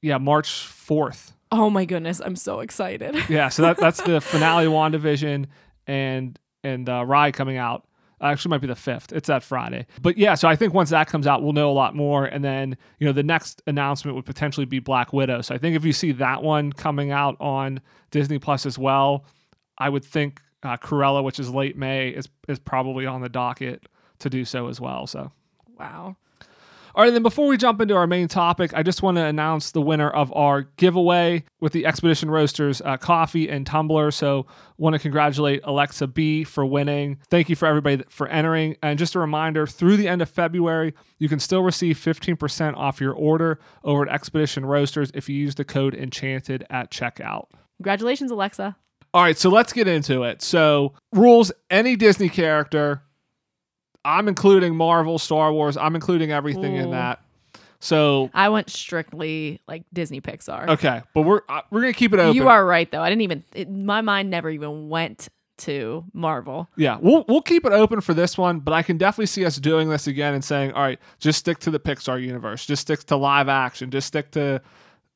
Yeah, 0.03 0.19
March 0.19 0.49
4th. 0.49 1.33
Oh 1.53 1.69
my 1.69 1.85
goodness, 1.85 2.21
I'm 2.25 2.37
so 2.37 2.61
excited. 2.61 3.17
Yeah, 3.29 3.49
so 3.49 3.63
that 3.63 3.77
that's 3.77 4.01
the 4.03 4.21
finale 4.21 4.67
WandaVision 4.67 5.47
and 5.87 6.39
and 6.63 6.89
uh, 6.89 7.05
Raya 7.05 7.33
coming 7.33 7.57
out. 7.57 7.87
Actually, 8.23 8.51
might 8.51 8.61
be 8.61 8.67
the 8.67 8.77
fifth. 8.77 9.13
It's 9.13 9.29
that 9.29 9.43
Friday. 9.43 9.87
But 10.03 10.19
yeah, 10.19 10.35
so 10.35 10.47
I 10.47 10.55
think 10.55 10.75
once 10.75 10.91
that 10.91 11.09
comes 11.09 11.27
out, 11.27 11.43
we'll 11.43 11.55
know 11.55 11.71
a 11.71 11.73
lot 11.73 11.97
more. 11.97 12.27
And 12.27 12.45
then 12.45 12.77
you 12.99 13.07
know 13.07 13.13
the 13.13 13.23
next 13.23 13.63
announcement 13.67 14.15
would 14.15 14.27
potentially 14.27 14.67
be 14.67 14.79
Black 14.79 15.13
Widow. 15.13 15.41
So 15.41 15.55
I 15.55 15.59
think 15.59 15.75
if 15.75 15.85
you 15.85 15.93
see 15.93 16.13
that 16.13 16.43
one 16.43 16.73
coming 16.73 17.11
out 17.11 17.37
on 17.41 17.81
Disney 18.11 18.39
Plus 18.39 18.67
as 18.67 18.79
well, 18.79 19.25
I 19.79 19.89
would 19.89 20.05
think 20.05 20.41
uh, 20.63 20.77
Cruella, 20.77 21.25
which 21.25 21.41
is 21.41 21.51
late 21.51 21.77
May, 21.77 22.11
is 22.11 22.29
is 22.47 22.59
probably 22.59 23.07
on 23.07 23.23
the 23.23 23.29
docket 23.29 23.89
to 24.21 24.31
do 24.31 24.45
so 24.45 24.69
as 24.69 24.81
well. 24.81 25.07
So. 25.07 25.33
wow. 25.79 26.17
All 26.95 27.05
right, 27.05 27.13
then 27.13 27.23
before 27.23 27.47
we 27.47 27.57
jump 27.57 27.81
into 27.81 27.95
our 27.95 28.07
main 28.07 28.27
topic, 28.27 28.73
I 28.75 28.83
just 28.83 29.03
want 29.03 29.17
to 29.17 29.25
announce 29.25 29.71
the 29.71 29.81
winner 29.81 30.11
of 30.11 30.33
our 30.33 30.63
giveaway 30.63 31.45
with 31.61 31.73
the 31.73 31.87
Expedition 31.87 32.31
Roasters 32.31 32.83
uh, 32.83 32.97
coffee 32.97 33.49
and 33.49 33.65
tumbler. 33.65 34.11
So, 34.11 34.47
want 34.77 34.95
to 34.95 34.99
congratulate 34.99 35.61
Alexa 35.65 36.09
B 36.09 36.43
for 36.43 36.65
winning. 36.67 37.19
Thank 37.29 37.49
you 37.49 37.55
for 37.55 37.67
everybody 37.67 38.03
for 38.09 38.27
entering. 38.29 38.77
And 38.83 38.99
just 38.99 39.15
a 39.15 39.19
reminder 39.19 39.67
through 39.67 39.99
the 39.99 40.09
end 40.09 40.23
of 40.23 40.29
February, 40.29 40.95
you 41.19 41.29
can 41.29 41.39
still 41.39 41.63
receive 41.63 41.99
15% 41.99 42.77
off 42.77 43.01
your 43.01 43.13
order 43.13 43.61
over 43.85 44.03
at 44.09 44.13
Expedition 44.13 44.67
Roasters 44.67 45.11
if 45.15 45.29
you 45.29 45.37
use 45.37 45.55
the 45.55 45.65
code 45.65 45.95
Enchanted 45.95 46.67
at 46.71 46.91
checkout. 46.91 47.47
Congratulations, 47.79 48.31
Alexa. 48.31 48.77
All 49.13 49.23
right, 49.23 49.37
so 49.37 49.49
let's 49.49 49.73
get 49.73 49.89
into 49.89 50.23
it. 50.23 50.43
So, 50.43 50.95
rules 51.13 51.53
any 51.69 51.97
Disney 51.97 52.29
character. 52.29 53.03
I'm 54.05 54.29
including 54.29 54.75
Marvel, 54.77 55.19
Star 55.19 55.53
Wars. 55.53 55.77
I'm 55.77 55.95
including 55.95 56.33
everything 56.33 56.77
in 56.77 56.91
that. 56.93 57.21
So, 57.83 58.31
I 58.35 58.51
went 58.51 58.69
strictly 58.69 59.61
like 59.67 59.85
Disney 59.93 60.21
Pixar. 60.21 60.69
okay, 60.69 61.01
but 61.15 61.23
we're 61.23 61.41
uh, 61.49 61.63
we're 61.71 61.81
going 61.81 61.93
to 61.95 61.99
keep 61.99 62.13
it 62.13 62.21
open. 62.21 62.37
You 62.37 62.49
are 62.49 62.65
right 62.65 62.91
though. 62.91 63.01
I 63.01 63.09
didn't 63.09 63.23
even 63.23 63.45
it, 63.55 63.71
my 63.71 64.03
mind 64.03 64.29
never 64.29 64.51
even 64.51 64.91
went 64.91 65.29
to 65.59 66.05
Marvel. 66.13 66.69
Yeah, 66.77 66.99
we'll 67.01 67.25
we'll 67.27 67.41
keep 67.41 67.65
it 67.65 67.73
open 67.73 68.03
for 68.03 68.13
this 68.13 68.37
one, 68.37 68.61
but 68.61 68.75
I 68.75 68.83
can 68.83 68.99
definitely 68.99 69.27
see 69.27 69.47
us 69.47 69.57
doing 69.57 69.89
this 69.89 70.07
again 70.07 70.35
and 70.35 70.45
saying, 70.45 70.73
"All 70.73 70.83
right, 70.83 70.99
just 71.19 71.39
stick 71.39 71.59
to 71.61 71.71
the 71.71 71.81
Pixar 71.81 72.23
universe. 72.23 72.67
Just 72.67 72.83
stick 72.83 73.01
to 73.05 73.17
live 73.17 73.49
action. 73.49 73.91
Just 73.91 74.09
stick 74.09 74.31
to 74.33 74.61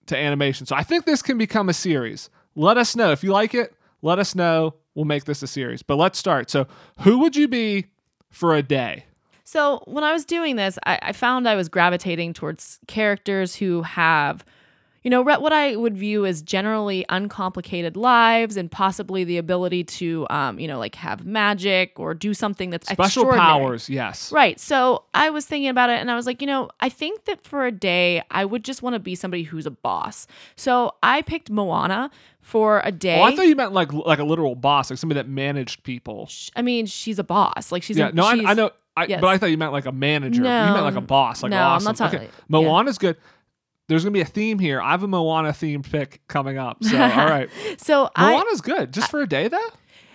to 0.06 0.16
animation." 0.16 0.64
So, 0.64 0.74
I 0.74 0.84
think 0.84 1.04
this 1.04 1.20
can 1.20 1.36
become 1.36 1.68
a 1.68 1.74
series. 1.74 2.30
Let 2.54 2.78
us 2.78 2.96
know 2.96 3.10
if 3.12 3.22
you 3.22 3.30
like 3.30 3.54
it. 3.54 3.74
Let 4.00 4.18
us 4.18 4.34
know. 4.34 4.74
We'll 4.94 5.04
make 5.04 5.24
this 5.24 5.42
a 5.42 5.46
series. 5.46 5.82
But 5.82 5.96
let's 5.96 6.18
start. 6.18 6.48
So, 6.48 6.66
who 7.00 7.18
would 7.18 7.36
you 7.36 7.46
be 7.48 7.88
for 8.34 8.54
a 8.54 8.62
day? 8.62 9.04
So 9.44 9.82
when 9.86 10.04
I 10.04 10.12
was 10.12 10.24
doing 10.24 10.56
this, 10.56 10.78
I, 10.86 10.98
I 11.02 11.12
found 11.12 11.48
I 11.48 11.54
was 11.54 11.68
gravitating 11.68 12.32
towards 12.32 12.80
characters 12.86 13.54
who 13.54 13.82
have, 13.82 14.44
you 15.04 15.10
know, 15.10 15.20
what 15.20 15.52
I 15.52 15.76
would 15.76 15.98
view 15.98 16.24
as 16.24 16.40
generally 16.40 17.04
uncomplicated 17.10 17.94
lives 17.94 18.56
and 18.56 18.70
possibly 18.70 19.22
the 19.22 19.36
ability 19.36 19.84
to, 19.84 20.26
um, 20.30 20.58
you 20.58 20.66
know, 20.66 20.78
like 20.78 20.94
have 20.94 21.26
magic 21.26 22.00
or 22.00 22.14
do 22.14 22.32
something 22.32 22.70
that's 22.70 22.88
Special 22.88 23.30
powers, 23.30 23.90
yes. 23.90 24.32
Right. 24.32 24.58
So 24.58 25.04
I 25.12 25.28
was 25.28 25.44
thinking 25.44 25.68
about 25.68 25.90
it 25.90 26.00
and 26.00 26.10
I 26.10 26.14
was 26.14 26.24
like, 26.24 26.40
you 26.40 26.46
know, 26.46 26.70
I 26.80 26.88
think 26.88 27.26
that 27.26 27.44
for 27.44 27.66
a 27.66 27.70
day, 27.70 28.22
I 28.30 28.46
would 28.46 28.64
just 28.64 28.80
want 28.82 28.94
to 28.94 28.98
be 28.98 29.14
somebody 29.14 29.42
who's 29.42 29.66
a 29.66 29.70
boss. 29.70 30.26
So 30.56 30.94
I 31.02 31.20
picked 31.20 31.50
Moana 31.50 32.10
for 32.40 32.80
a 32.82 32.90
day. 32.90 33.20
Oh, 33.20 33.24
I 33.24 33.36
thought 33.36 33.46
you 33.46 33.56
meant 33.56 33.72
like 33.72 33.92
like 33.92 34.20
a 34.20 34.24
literal 34.24 34.54
boss, 34.54 34.88
like 34.90 34.98
somebody 34.98 35.18
that 35.18 35.28
managed 35.28 35.82
people. 35.82 36.30
I 36.56 36.62
mean, 36.62 36.86
she's 36.86 37.18
a 37.18 37.24
boss. 37.24 37.70
Like 37.72 37.82
she's 37.82 37.98
yeah, 37.98 38.08
a, 38.08 38.12
no, 38.12 38.24
I, 38.24 38.36
she's, 38.36 38.46
I 38.46 38.54
know. 38.54 38.70
I, 38.96 39.06
yes. 39.06 39.20
But 39.20 39.26
I 39.28 39.38
thought 39.38 39.50
you 39.50 39.58
meant 39.58 39.72
like 39.72 39.86
a 39.86 39.92
manager. 39.92 40.36
you 40.36 40.42
meant 40.44 40.82
like 40.82 40.94
a 40.94 41.00
boss. 41.00 41.42
Like 41.42 41.50
No, 41.50 41.58
I'm 41.58 41.72
awesome. 41.72 41.84
not 41.84 41.96
talking- 41.96 42.18
okay. 42.20 42.28
yeah. 42.28 42.44
Moana's 42.48 42.96
good. 42.96 43.16
There's 43.88 44.04
gonna 44.04 44.12
be 44.12 44.20
a 44.20 44.26
theme 44.26 44.58
here. 44.58 44.80
I 44.80 44.92
have 44.92 45.02
a 45.02 45.08
Moana 45.08 45.50
themed 45.50 45.90
pick 45.90 46.26
coming 46.28 46.58
up. 46.58 46.82
So 46.82 47.00
all 47.00 47.08
right, 47.26 47.50
So 47.78 48.10
I, 48.16 48.32
Moana's 48.32 48.60
good. 48.60 48.92
Just 48.92 49.10
for 49.10 49.20
a 49.20 49.28
day 49.28 49.48
though. 49.48 49.70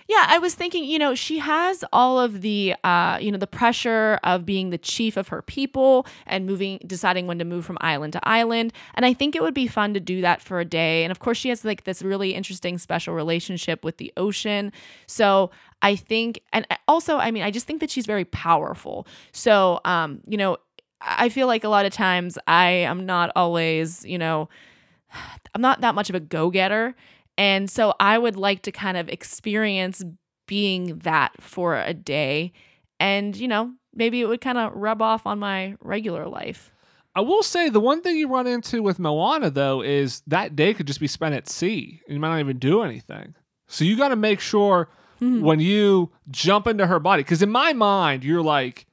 Yeah, 0.10 0.26
I 0.28 0.40
was 0.40 0.56
thinking, 0.56 0.86
you 0.86 0.98
know, 0.98 1.14
she 1.14 1.38
has 1.38 1.84
all 1.94 2.20
of 2.20 2.42
the, 2.42 2.74
uh, 2.84 3.20
you 3.22 3.32
know, 3.32 3.38
the 3.38 3.46
pressure 3.46 4.20
of 4.24 4.44
being 4.44 4.72
the 4.72 4.80
chief 4.80 5.18
of 5.18 5.28
her 5.28 5.44
people 5.44 6.08
and 6.26 6.48
moving, 6.48 6.80
deciding 6.88 7.28
when 7.28 7.38
to 7.38 7.46
move 7.46 7.64
from 7.64 7.78
island 7.80 8.14
to 8.14 8.28
island. 8.28 8.74
And 8.96 9.06
I 9.06 9.14
think 9.14 9.36
it 9.36 9.44
would 9.44 9.54
be 9.54 9.68
fun 9.68 9.94
to 9.94 10.00
do 10.00 10.22
that 10.22 10.42
for 10.42 10.60
a 10.60 10.66
day. 10.66 11.04
And 11.04 11.12
of 11.12 11.20
course, 11.20 11.38
she 11.38 11.50
has 11.50 11.64
like 11.64 11.84
this 11.84 12.02
really 12.02 12.34
interesting 12.34 12.80
special 12.80 13.14
relationship 13.14 13.84
with 13.86 13.98
the 13.98 14.12
ocean. 14.18 14.72
So 15.06 15.52
I 15.84 15.96
think, 15.96 16.42
and 16.54 16.66
also, 16.88 17.18
I 17.18 17.30
mean, 17.30 17.44
I 17.44 17.52
just 17.52 17.68
think 17.68 17.80
that 17.82 17.92
she's 17.92 18.08
very 18.08 18.26
powerful. 18.26 19.06
So, 19.32 19.80
um, 19.86 20.22
you 20.28 20.38
know, 20.38 20.58
I 21.02 21.30
feel 21.30 21.48
like 21.48 21.64
a 21.64 21.70
lot 21.70 21.86
of 21.86 21.94
times 21.94 22.38
I 22.48 22.70
am 22.70 23.06
not 23.06 23.32
always, 23.36 24.04
you 24.06 24.18
know, 24.18 24.50
I'm 25.56 25.62
not 25.62 25.82
that 25.82 25.96
much 25.96 26.10
of 26.10 26.16
a 26.16 26.20
go 26.20 26.50
getter. 26.50 26.96
And 27.38 27.70
so 27.70 27.94
I 28.00 28.18
would 28.18 28.36
like 28.36 28.64
to 28.64 28.72
kind 28.72 28.98
of 28.98 29.08
experience 29.10 30.04
being 30.48 31.00
that 31.00 31.32
for 31.42 31.78
a 31.78 31.94
day. 31.94 32.52
And, 33.00 33.36
you 33.36 33.48
know, 33.48 33.72
maybe 33.94 34.20
it 34.20 34.26
would 34.28 34.42
kind 34.42 34.58
of 34.58 34.74
rub 34.74 35.02
off 35.02 35.26
on 35.26 35.40
my 35.40 35.76
regular 35.80 36.28
life. 36.28 36.72
I 37.16 37.22
will 37.22 37.44
say 37.44 37.70
the 37.70 37.80
one 37.80 38.02
thing 38.02 38.18
you 38.18 38.28
run 38.28 38.46
into 38.46 38.84
with 38.84 39.00
Moana 39.00 39.50
though 39.50 39.82
is 39.82 40.22
that 40.28 40.56
day 40.56 40.74
could 40.74 40.86
just 40.88 41.00
be 41.00 41.08
spent 41.08 41.34
at 41.34 41.50
sea 41.50 42.02
and 42.08 42.14
you 42.14 42.20
might 42.20 42.30
not 42.30 42.40
even 42.40 42.60
do 42.60 42.82
anything. 42.82 43.36
So 43.68 43.84
you 43.86 43.98
got 43.98 44.10
to 44.10 44.16
make 44.16 44.40
sure 44.40 44.90
Hmm. 45.20 45.42
when 45.42 45.60
you 45.60 46.12
jump 46.32 46.66
into 46.66 46.88
her 46.88 46.98
body, 46.98 47.24
because 47.24 47.42
in 47.42 47.52
my 47.52 47.74
mind 47.74 48.24
you're 48.24 48.42
like, 48.42 48.86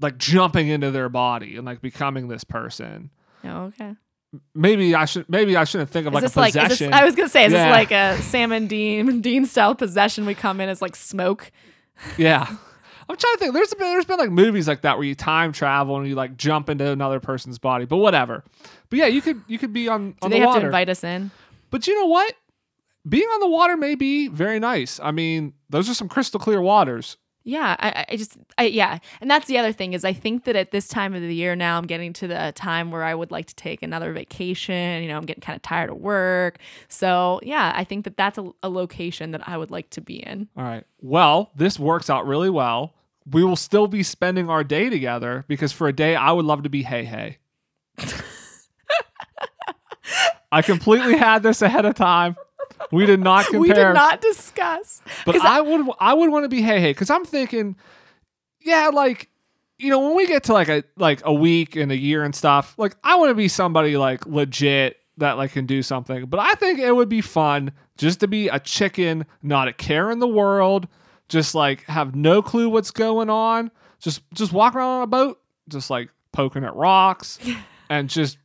like 0.00 0.18
jumping 0.18 0.68
into 0.68 0.90
their 0.90 1.08
body 1.08 1.56
and 1.56 1.64
like 1.66 1.80
becoming 1.80 2.28
this 2.28 2.44
person. 2.44 3.10
Oh, 3.44 3.64
okay. 3.66 3.94
Maybe 4.54 4.94
I 4.94 5.06
should. 5.06 5.28
Maybe 5.28 5.56
I 5.56 5.64
shouldn't 5.64 5.88
think 5.90 6.06
of 6.06 6.14
Is 6.14 6.36
like 6.36 6.36
a 6.36 6.38
like, 6.40 6.52
possession. 6.68 6.90
this, 6.90 7.00
I 7.00 7.04
was 7.04 7.14
to 7.14 7.28
say, 7.28 7.46
is 7.46 7.52
Yeah. 7.52 7.64
this 7.64 7.72
like 7.72 7.90
a 7.92 8.22
Sam 8.22 8.52
and 8.52 8.68
Dean, 8.68 9.20
Dean 9.22 9.46
style 9.46 9.74
possession? 9.74 10.26
We 10.26 10.34
come 10.34 10.60
in 10.60 10.68
as 10.68 10.82
like 10.82 10.94
smoke. 10.96 11.50
Yeah. 12.18 12.46
I'm 13.10 13.16
trying 13.16 13.32
to 13.34 13.38
think. 13.38 13.54
There's 13.54 13.72
been 13.72 13.86
there's 13.88 14.04
been 14.04 14.18
like 14.18 14.30
movies 14.30 14.68
like 14.68 14.82
that 14.82 14.98
where 14.98 15.06
you 15.06 15.14
time 15.14 15.52
travel 15.52 15.96
and 15.96 16.06
you 16.06 16.14
like 16.14 16.36
jump 16.36 16.68
into 16.68 16.86
another 16.90 17.20
person's 17.20 17.58
body, 17.58 17.86
but 17.86 17.96
whatever. 17.96 18.44
But 18.90 18.98
yeah, 18.98 19.06
you 19.06 19.22
could 19.22 19.40
you 19.46 19.58
could 19.58 19.72
be 19.72 19.88
on 19.88 20.10
Do 20.10 20.16
on 20.22 20.30
they 20.30 20.36
the 20.40 20.40
have 20.40 20.48
water. 20.48 20.60
to 20.60 20.66
invite 20.66 20.90
us 20.90 21.02
in? 21.02 21.30
but 21.70 21.86
you 21.86 21.98
know 21.98 22.06
what? 22.06 22.34
Being 23.08 23.26
on 23.28 23.40
the 23.40 23.48
water 23.48 23.78
may 23.78 23.94
be 23.94 24.28
very 24.28 24.58
nice. 24.58 25.00
I 25.02 25.10
mean, 25.12 25.54
those 25.70 25.88
are 25.88 25.94
some 25.94 26.08
crystal 26.10 26.38
clear 26.38 26.60
waters. 26.60 27.16
Yeah, 27.48 27.76
I, 27.78 28.04
I- 28.10 28.16
just, 28.16 28.36
I, 28.58 28.64
yeah, 28.64 28.98
and 29.22 29.30
that's 29.30 29.46
the 29.46 29.56
other 29.56 29.72
thing 29.72 29.94
is 29.94 30.04
I 30.04 30.12
think 30.12 30.44
that 30.44 30.54
at 30.54 30.70
this 30.70 30.86
time 30.86 31.14
of 31.14 31.22
the 31.22 31.34
year 31.34 31.56
now 31.56 31.78
I'm 31.78 31.86
getting 31.86 32.12
to 32.14 32.28
the 32.28 32.52
time 32.54 32.90
where 32.90 33.02
I 33.02 33.14
would 33.14 33.30
like 33.30 33.46
to 33.46 33.54
take 33.54 33.82
another 33.82 34.12
vacation. 34.12 35.02
You 35.02 35.08
know, 35.08 35.16
I'm 35.16 35.24
getting 35.24 35.40
kind 35.40 35.56
of 35.56 35.62
tired 35.62 35.88
of 35.88 35.96
work, 35.96 36.58
so 36.88 37.40
yeah, 37.42 37.72
I 37.74 37.84
think 37.84 38.04
that 38.04 38.18
that's 38.18 38.36
a, 38.36 38.50
a 38.62 38.68
location 38.68 39.30
that 39.30 39.48
I 39.48 39.56
would 39.56 39.70
like 39.70 39.88
to 39.90 40.02
be 40.02 40.16
in. 40.16 40.48
All 40.58 40.62
right. 40.64 40.84
Well, 41.00 41.50
this 41.56 41.78
works 41.78 42.10
out 42.10 42.26
really 42.26 42.50
well. 42.50 42.92
We 43.30 43.42
will 43.44 43.56
still 43.56 43.86
be 43.86 44.02
spending 44.02 44.50
our 44.50 44.62
day 44.62 44.90
together 44.90 45.44
because 45.48 45.72
for 45.72 45.88
a 45.88 45.92
day 45.92 46.16
I 46.16 46.32
would 46.32 46.44
love 46.44 46.64
to 46.64 46.68
be 46.68 46.84
Heihei. 46.84 47.36
I 50.52 50.62
completely 50.62 51.16
had 51.16 51.42
this 51.42 51.60
ahead 51.62 51.84
of 51.84 51.94
time. 51.94 52.36
We 52.92 53.06
did 53.06 53.20
not 53.20 53.44
compare. 53.46 53.60
We 53.60 53.68
did 53.72 53.92
not 53.94 54.20
discuss, 54.20 55.02
But 55.24 55.34
'Cause 55.36 55.44
I 55.44 55.60
would 55.60 55.86
I 56.00 56.14
would 56.14 56.30
want 56.30 56.44
to 56.44 56.48
be 56.48 56.62
Heihei 56.62 56.90
because 56.90 57.10
I'm 57.10 57.24
thinking, 57.24 57.76
yeah, 58.60 58.88
like 58.88 59.28
you 59.78 59.90
know 59.90 60.00
when 60.00 60.16
we 60.16 60.26
get 60.26 60.44
to 60.44 60.52
like 60.52 60.68
a 60.68 60.82
like 60.96 61.20
a 61.24 61.32
week 61.32 61.76
and 61.76 61.92
a 61.92 61.96
year 61.96 62.24
and 62.24 62.34
stuff, 62.34 62.74
like 62.78 62.96
I 63.04 63.16
want 63.16 63.30
to 63.30 63.34
be 63.34 63.48
somebody 63.48 63.96
like 63.96 64.26
legit 64.26 64.96
that 65.18 65.36
like 65.36 65.52
can 65.52 65.66
do 65.66 65.82
something. 65.82 66.26
But 66.26 66.40
I 66.40 66.52
think 66.54 66.78
it 66.78 66.92
would 66.94 67.08
be 67.08 67.20
fun 67.20 67.72
just 67.96 68.20
to 68.20 68.28
be 68.28 68.48
a 68.48 68.60
chicken, 68.60 69.26
not 69.42 69.66
a 69.68 69.72
care 69.72 70.10
in 70.10 70.20
the 70.20 70.28
world, 70.28 70.86
just 71.28 71.54
like 71.54 71.82
have 71.86 72.14
no 72.14 72.40
clue 72.42 72.68
what's 72.68 72.90
going 72.92 73.28
on, 73.30 73.70
just 74.00 74.22
just 74.34 74.52
walk 74.52 74.74
around 74.74 74.98
on 74.98 75.02
a 75.02 75.06
boat, 75.08 75.40
just 75.68 75.90
like 75.90 76.08
poking 76.32 76.64
at 76.64 76.74
rocks, 76.76 77.38
and 77.90 78.08
just 78.08 78.38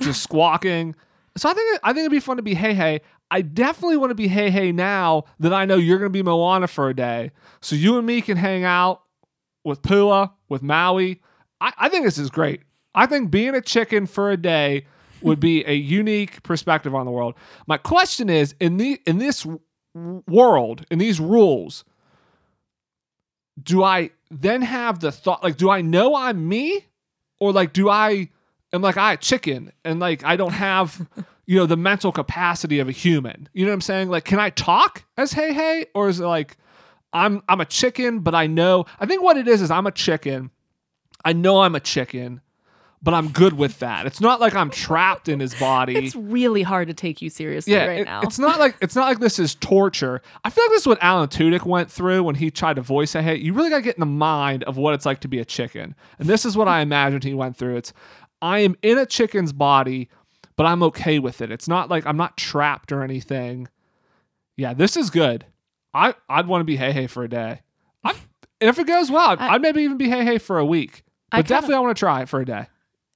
just 0.00 0.22
squawking. 0.22 0.94
So 1.36 1.48
I 1.48 1.54
think 1.54 1.80
I 1.82 1.88
think 1.92 2.00
it'd 2.00 2.12
be 2.12 2.20
fun 2.20 2.36
to 2.36 2.42
be 2.42 2.54
Heihei. 2.54 3.00
I 3.30 3.42
definitely 3.42 3.96
want 3.96 4.10
to 4.10 4.14
be 4.14 4.28
Heihei 4.28 4.72
now 4.72 5.24
that 5.40 5.52
I 5.52 5.64
know 5.64 5.76
you're 5.76 5.98
gonna 5.98 6.10
be 6.10 6.22
Moana 6.22 6.68
for 6.68 6.88
a 6.88 6.94
day. 6.94 7.32
So 7.60 7.74
you 7.74 7.98
and 7.98 8.06
me 8.06 8.20
can 8.20 8.36
hang 8.36 8.64
out 8.64 9.02
with 9.64 9.82
Pua, 9.82 10.32
with 10.48 10.62
Maui. 10.62 11.20
I, 11.60 11.72
I 11.78 11.88
think 11.88 12.04
this 12.04 12.18
is 12.18 12.30
great. 12.30 12.62
I 12.94 13.06
think 13.06 13.30
being 13.30 13.54
a 13.54 13.60
chicken 13.60 14.06
for 14.06 14.30
a 14.30 14.36
day 14.36 14.86
would 15.22 15.40
be 15.40 15.64
a 15.66 15.72
unique 15.72 16.42
perspective 16.42 16.94
on 16.94 17.06
the 17.06 17.10
world. 17.12 17.34
My 17.66 17.78
question 17.78 18.30
is 18.30 18.54
in 18.60 18.76
the 18.76 19.00
in 19.06 19.18
this 19.18 19.46
world, 19.94 20.84
in 20.90 20.98
these 20.98 21.18
rules, 21.18 21.84
do 23.60 23.82
I 23.82 24.10
then 24.30 24.62
have 24.62 25.00
the 25.00 25.10
thought 25.10 25.42
like 25.42 25.56
do 25.56 25.70
I 25.70 25.80
know 25.80 26.14
I'm 26.14 26.48
me? 26.48 26.86
Or 27.40 27.52
like 27.52 27.72
do 27.72 27.88
I 27.88 28.30
am 28.74 28.82
like 28.82 28.96
I 28.96 29.16
chicken 29.16 29.72
and 29.84 30.00
like 30.00 30.24
I 30.24 30.36
don't 30.36 30.52
have 30.52 31.06
you 31.46 31.56
know 31.58 31.66
the 31.66 31.76
mental 31.76 32.12
capacity 32.12 32.78
of 32.78 32.88
a 32.88 32.92
human. 32.92 33.48
You 33.52 33.64
know 33.64 33.70
what 33.70 33.74
I'm 33.74 33.80
saying? 33.80 34.08
Like 34.08 34.24
can 34.24 34.38
I 34.38 34.50
talk 34.50 35.04
as 35.16 35.32
Heihei 35.32 35.86
or 35.94 36.08
is 36.08 36.20
it 36.20 36.26
like 36.26 36.56
I'm 37.12 37.42
I'm 37.48 37.60
a 37.60 37.66
chicken 37.66 38.20
but 38.20 38.34
I 38.34 38.46
know 38.46 38.86
I 38.98 39.06
think 39.06 39.22
what 39.22 39.36
it 39.36 39.48
is 39.48 39.62
is 39.62 39.70
I'm 39.70 39.86
a 39.86 39.92
chicken. 39.92 40.50
I 41.24 41.32
know 41.32 41.62
I'm 41.62 41.74
a 41.74 41.80
chicken, 41.80 42.42
but 43.04 43.12
I'm 43.12 43.28
good 43.28 43.52
with 43.52 43.78
that. 43.80 44.06
It's 44.06 44.20
not 44.20 44.40
like 44.40 44.54
I'm 44.54 44.70
trapped 44.70 45.28
in 45.28 45.38
his 45.38 45.54
body. 45.54 45.94
it's 46.04 46.16
really 46.16 46.62
hard 46.62 46.88
to 46.88 46.94
take 46.94 47.20
you 47.20 47.28
seriously 47.28 47.74
yeah, 47.74 47.86
right 47.86 48.00
it- 48.00 48.04
now. 48.06 48.22
it's 48.22 48.38
not 48.38 48.58
like 48.58 48.76
it's 48.80 48.96
not 48.96 49.06
like 49.06 49.20
this 49.20 49.38
is 49.38 49.54
torture. 49.54 50.22
I 50.42 50.50
feel 50.50 50.64
like 50.64 50.70
this 50.70 50.80
is 50.82 50.86
what 50.86 50.98
Alan 51.02 51.28
Tudyk 51.28 51.66
went 51.66 51.90
through 51.90 52.22
when 52.22 52.34
he 52.34 52.50
tried 52.50 52.76
to 52.76 52.82
voice 52.82 53.14
a 53.14 53.22
hate. 53.22 53.42
You 53.42 53.52
really 53.52 53.68
got 53.70 53.76
to 53.76 53.82
get 53.82 53.96
in 53.96 54.00
the 54.00 54.06
mind 54.06 54.64
of 54.64 54.78
what 54.78 54.94
it's 54.94 55.04
like 55.04 55.20
to 55.20 55.28
be 55.28 55.38
a 55.38 55.44
chicken, 55.44 55.94
and 56.18 56.28
this 56.28 56.44
is 56.46 56.56
what 56.56 56.66
I 56.66 56.80
imagined 56.80 57.24
he 57.24 57.34
went 57.34 57.56
through. 57.58 57.76
It's 57.76 57.92
I 58.44 58.58
am 58.60 58.76
in 58.82 58.98
a 58.98 59.06
chicken's 59.06 59.52
body, 59.52 60.08
but 60.56 60.66
I'm 60.66 60.82
okay 60.84 61.18
with 61.18 61.40
it. 61.40 61.50
It's 61.50 61.66
not 61.68 61.88
like 61.88 62.06
I'm 62.06 62.16
not 62.16 62.36
trapped 62.36 62.92
or 62.92 63.02
anything. 63.02 63.68
Yeah, 64.56 64.74
this 64.74 64.96
is 64.96 65.10
good. 65.10 65.46
I 65.94 66.14
I'd 66.28 66.46
want 66.46 66.60
to 66.60 66.64
be 66.64 66.76
Heihei 66.76 67.08
for 67.08 67.24
a 67.24 67.28
day. 67.28 67.60
I 68.04 68.14
if 68.60 68.78
it 68.78 68.86
goes 68.86 69.10
well, 69.10 69.30
I'd, 69.30 69.38
I- 69.38 69.48
I'd 69.54 69.62
maybe 69.62 69.82
even 69.82 69.96
be 69.96 70.08
Heihei 70.08 70.40
for 70.40 70.58
a 70.58 70.64
week. 70.66 71.02
I 71.32 71.38
But 71.38 71.46
kinda- 71.46 71.48
definitely, 71.48 71.76
I 71.76 71.80
want 71.80 71.96
to 71.96 72.00
try 72.00 72.22
it 72.22 72.28
for 72.28 72.40
a 72.40 72.44
day. 72.44 72.66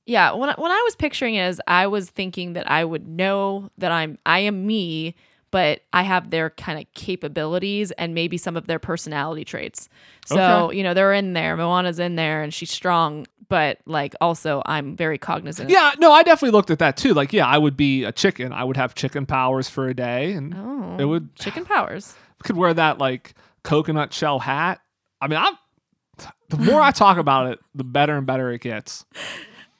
Yeah, 0.06 0.32
when 0.32 0.48
I, 0.48 0.54
when 0.56 0.70
I 0.70 0.80
was 0.86 0.96
picturing 0.96 1.34
it 1.34 1.42
as 1.42 1.60
I 1.66 1.86
was 1.86 2.08
thinking 2.08 2.54
that 2.54 2.70
I 2.70 2.82
would 2.84 3.06
know 3.06 3.70
that 3.76 3.92
I'm 3.92 4.18
I 4.24 4.38
am 4.40 4.66
me, 4.66 5.14
but 5.50 5.80
I 5.92 6.02
have 6.02 6.30
their 6.30 6.50
kind 6.50 6.78
of 6.78 6.86
capabilities 6.94 7.90
and 7.92 8.14
maybe 8.14 8.36
some 8.36 8.56
of 8.56 8.66
their 8.66 8.78
personality 8.78 9.44
traits. 9.44 9.88
So, 10.26 10.66
Okay. 10.66 10.76
you 10.76 10.82
know, 10.82 10.94
they're 10.94 11.12
in 11.12 11.32
there. 11.32 11.56
Moana's 11.56 11.98
in 11.98 12.16
there 12.16 12.42
and 12.42 12.52
she's 12.52 12.70
strong, 12.70 13.26
but 13.48 13.78
like 13.86 14.14
also 14.20 14.62
I'm 14.66 14.94
very 14.96 15.16
cognizant. 15.18 15.70
Yeah, 15.70 15.92
no, 15.98 16.12
I 16.12 16.22
definitely 16.22 16.52
looked 16.56 16.70
at 16.70 16.78
that 16.80 16.96
too. 16.96 17.14
Like, 17.14 17.32
yeah, 17.32 17.46
I 17.46 17.56
would 17.58 17.76
be 17.76 18.04
a 18.04 18.12
chicken. 18.12 18.52
I 18.52 18.64
would 18.64 18.76
have 18.76 18.94
chicken 18.94 19.24
powers 19.26 19.68
for 19.70 19.88
a 19.88 19.94
day, 19.94 20.32
and 20.32 20.54
Oh. 20.54 20.96
it 20.98 21.04
would 21.06 21.34
chicken 21.36 21.64
powers. 21.64 22.14
could 22.44 22.56
wear 22.56 22.74
that 22.74 22.98
like 22.98 23.34
coconut 23.64 24.12
shell 24.12 24.38
hat. 24.38 24.80
I 25.20 25.28
mean, 25.28 25.38
I'm 25.38 25.54
the 26.50 26.56
more 26.58 26.80
I 26.80 26.90
talk 26.90 27.16
about 27.18 27.46
it, 27.52 27.58
the 27.74 27.84
better 27.84 28.16
and 28.16 28.26
better 28.26 28.50
it 28.50 28.60
gets. 28.60 29.04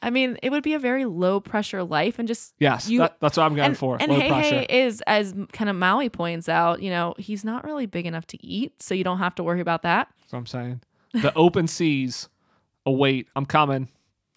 I 0.01 0.11
mean, 0.11 0.39
it 0.43 0.51
would 0.51 0.63
be 0.63 0.75
a 0.75 0.79
very 0.79 1.05
low 1.07 1.41
pressure 1.41 1.83
life 1.83 2.19
and 2.19 2.29
just 2.29 2.55
Yes, 2.59 2.89
You- 2.89 3.01
that, 3.01 3.17
that's 3.21 3.37
what 3.37 3.45
I'm 3.45 3.55
going 3.57 3.67
and, 3.69 3.77
for. 3.79 3.97
and 4.01 4.13
Low 4.13 4.21
hey 4.21 4.29
pressure. 4.29 4.55
hey 4.61 4.67
is 4.87 5.03
as 5.07 5.35
kind 5.53 5.69
of 5.69 5.77
Maui 5.77 6.09
points 6.09 6.49
out, 6.49 6.81
you 6.83 6.91
know, 6.91 7.15
he's 7.19 7.45
not 7.45 7.65
really 7.65 7.87
big 7.87 8.07
enough 8.07 8.27
to 8.29 8.47
eat, 8.47 8.81
so 8.83 8.95
you 8.95 9.03
don't 9.05 9.19
have 9.19 9.35
to 9.37 9.43
worry 9.43 9.61
about 9.61 9.83
that. 9.83 10.09
That's 10.21 10.33
what 10.33 10.39
I'm 10.39 10.47
saying. 10.47 10.81
The 11.15 11.33
open 11.37 11.67
seas 11.67 12.29
await. 12.87 13.27
I'm 13.35 13.45
coming. 13.47 13.89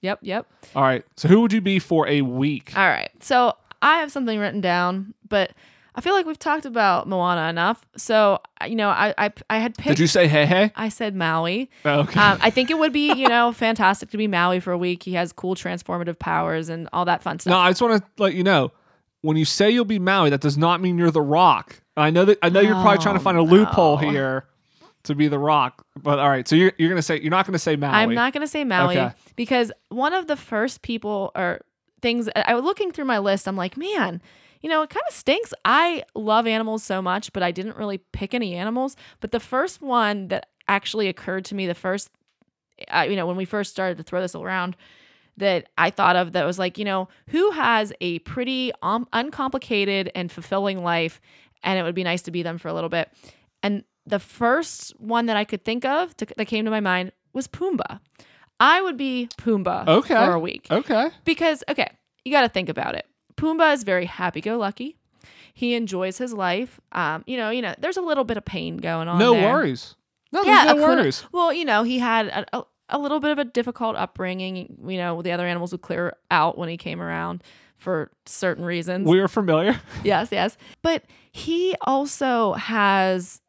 Yep, 0.02 0.20
yep. 0.24 0.48
All 0.76 0.82
right. 0.82 1.06
So 1.16 1.28
who 1.28 1.42
would 1.42 1.54
you 1.54 1.62
be 1.62 1.78
for 1.78 2.08
a 2.08 2.22
week? 2.24 2.74
All 2.76 2.88
right. 2.88 3.12
So 3.20 3.54
I 3.84 4.00
have 4.00 4.12
something 4.12 4.40
written 4.40 4.62
down, 4.62 5.14
but 5.30 5.52
I 5.94 6.02
feel 6.02 6.14
like 6.14 6.26
we've 6.26 6.40
talked 6.40 6.66
about 6.66 7.08
Moana 7.08 7.50
enough. 7.50 7.86
So, 7.98 8.40
you 8.66 8.76
know, 8.76 8.90
I 8.90 9.14
I, 9.18 9.32
I 9.50 9.58
had 9.58 9.76
picked 9.78 9.90
Did 9.90 10.00
you 10.00 10.08
say 10.08 10.28
Heihei? 10.28 10.72
I 10.76 10.88
said 10.90 11.16
Maui. 11.16 11.70
Okay. 11.86 12.20
Um, 12.20 12.38
I 12.42 12.50
think 12.50 12.70
it 12.70 12.78
would 12.80 12.94
be, 12.94 13.12
you 13.14 13.28
know, 13.28 13.52
fantastic 13.66 14.10
to 14.12 14.18
be 14.18 14.28
Maui 14.28 14.60
for 14.62 14.72
a 14.72 14.78
week. 14.78 15.04
He 15.04 15.14
has 15.14 15.34
cool 15.34 15.56
transformative 15.56 16.18
powers 16.18 16.70
and 16.70 16.88
all 16.94 17.06
that 17.06 17.22
fun 17.22 17.40
stuff. 17.40 17.52
no, 17.52 17.58
I 17.58 17.72
just 17.72 17.82
want 17.82 18.02
to 18.02 18.24
let 18.24 18.34
you 18.34 18.44
know. 18.44 18.72
When 19.24 19.38
you 19.38 19.46
say 19.46 19.70
you'll 19.70 19.86
be 19.86 20.00
Maui, 20.00 20.32
that 20.32 20.42
does 20.42 20.58
not 20.58 20.82
mean 20.82 20.98
you're 20.98 21.12
the 21.12 21.22
Rock. 21.22 21.82
I 21.96 22.10
know 22.10 22.26
that 22.26 22.40
I 22.42 22.50
know 22.50 22.60
you're 22.62 22.74
probably 22.74 22.98
trying 23.04 23.16
to 23.16 23.22
Oh, 23.22 23.24
find 23.24 23.38
a 23.38 23.44
loophole 23.44 24.02
no. 24.02 24.10
here 24.10 24.46
to 25.04 25.14
be 25.14 25.28
the 25.28 25.38
Rock. 25.38 25.86
But 26.02 26.18
all 26.20 26.30
right, 26.30 26.48
so 26.48 26.56
you're 26.56 26.72
you're 26.78 26.90
gonna 26.90 27.02
say 27.04 27.20
you're 27.20 27.30
not 27.30 27.46
gonna 27.46 27.60
say 27.60 27.76
Maui. 27.76 27.94
I'm 27.94 28.16
not 28.16 28.34
going 28.34 28.42
to 28.42 28.48
say 28.48 28.64
Maui 28.64 28.98
Okay. 28.98 29.14
because 29.36 29.72
one 29.90 30.14
of 30.14 30.26
the 30.28 30.36
first 30.38 30.82
people 30.82 31.32
or 31.36 31.62
things 32.02 32.30
I 32.36 32.56
was 32.56 32.64
looking 32.64 32.92
through 32.92 33.06
my 33.06 33.20
list, 33.20 33.48
I'm 33.48 33.56
like, 33.58 33.78
man, 33.78 34.22
you 34.62 34.70
know, 34.70 34.82
it 34.84 34.90
kind 34.90 35.04
of 35.10 35.14
stinks. 35.16 35.54
I 35.66 36.04
love 36.16 36.48
animals 36.48 36.84
so 36.84 37.02
much, 37.02 37.34
but 37.34 37.44
I 37.44 37.52
didn't 37.52 37.78
really 37.78 37.98
pick 37.98 38.34
any 38.34 38.56
animals. 38.56 38.96
But 39.20 39.32
the 39.32 39.40
first 39.40 39.82
one 39.82 40.28
that 40.30 40.48
actually 40.68 41.08
occurred 41.08 41.46
to 41.46 41.56
me, 41.56 41.68
the 41.68 41.74
first, 41.76 42.10
uh, 42.94 43.06
you 43.10 43.16
know, 43.16 43.26
when 43.28 43.36
we 43.36 43.46
first 43.46 43.72
started 43.72 43.98
to 43.98 44.04
throw 44.04 44.22
this 44.22 44.36
around, 44.36 44.76
that 45.38 45.70
I 45.78 45.90
thought 45.90 46.16
of 46.16 46.34
that 46.34 46.46
was 46.46 46.60
like, 46.60 46.78
you 46.78 46.86
know, 46.86 47.08
who 47.28 47.52
has 47.52 47.92
a 48.02 48.20
pretty 48.20 48.72
um, 48.82 49.08
uncomplicated 49.14 50.12
and 50.14 50.32
fulfilling 50.32 50.84
life, 50.84 51.20
and 51.64 51.80
it 51.80 51.84
would 51.84 51.96
be 51.96 52.04
nice 52.04 52.22
to 52.24 52.32
be 52.32 52.44
them 52.44 52.58
for 52.58 52.68
a 52.68 52.74
little 52.74 52.90
bit. 52.90 53.12
And 53.64 53.84
the 54.06 54.20
first 54.20 54.92
one 55.00 55.28
that 55.28 55.38
I 55.38 55.44
could 55.46 55.64
think 55.64 55.86
of 55.86 56.16
to, 56.18 56.26
that 56.38 56.46
came 56.46 56.66
to 56.66 56.72
my 56.72 56.80
mind 56.82 57.12
was 57.34 57.48
Pumbaa. 57.48 58.00
I 58.60 58.82
would 58.82 58.98
be 58.98 59.30
Pumbaa 59.38 59.88
Okay. 59.88 60.14
for 60.16 60.34
a 60.34 60.40
week 60.40 60.68
Okay. 60.70 61.10
because 61.26 61.64
okay, 61.70 61.90
you 62.26 62.32
got 62.32 62.42
to 62.42 62.50
think 62.50 62.70
about 62.70 62.96
it. 62.96 63.06
Pumbaa 63.42 63.74
is 63.74 63.84
very 63.84 64.06
happy-go-lucky. 64.06 64.98
He 65.54 65.74
enjoys 65.74 66.18
his 66.18 66.34
life. 66.34 66.80
Um, 66.92 67.24
you 67.26 67.38
know, 67.38 67.50
you 67.50 67.62
know, 67.62 67.74
there's 67.80 67.98
a 67.98 68.02
little 68.02 68.24
bit 68.24 68.38
of 68.38 68.46
pain 68.46 68.78
going 68.78 69.08
on. 69.08 69.18
No 69.20 69.34
there. 69.34 69.52
worries. 69.52 69.96
No, 70.32 70.44
Yeah, 70.44 70.66
there's 70.66 70.78
no 70.78 70.84
worries. 70.84 71.24
Well, 71.32 71.52
you 71.52 71.66
know, 71.66 71.84
he 71.84 72.00
had 72.00 72.28
a, 72.28 72.58
a, 72.58 72.64
a 72.90 73.00
little 73.00 73.20
bit 73.20 73.32
of 73.32 73.40
a 73.40 73.44
difficult 73.44 73.96
upbringing. 73.96 74.78
You 74.88 74.98
know, 74.98 75.22
the 75.22 75.32
other 75.32 75.46
animals 75.46 75.72
would 75.72 75.82
clear 75.82 76.14
out 76.30 76.58
when 76.58 76.70
he 76.70 76.78
came 76.78 77.02
around 77.02 77.44
for 77.78 78.12
certain 78.26 78.64
reasons. 78.64 79.08
We 79.08 79.20
are 79.20 79.28
familiar. 79.28 79.82
yes, 80.04 80.30
yes. 80.32 80.56
But 80.82 81.04
he 81.32 81.76
also 81.82 82.54
has. 82.54 83.42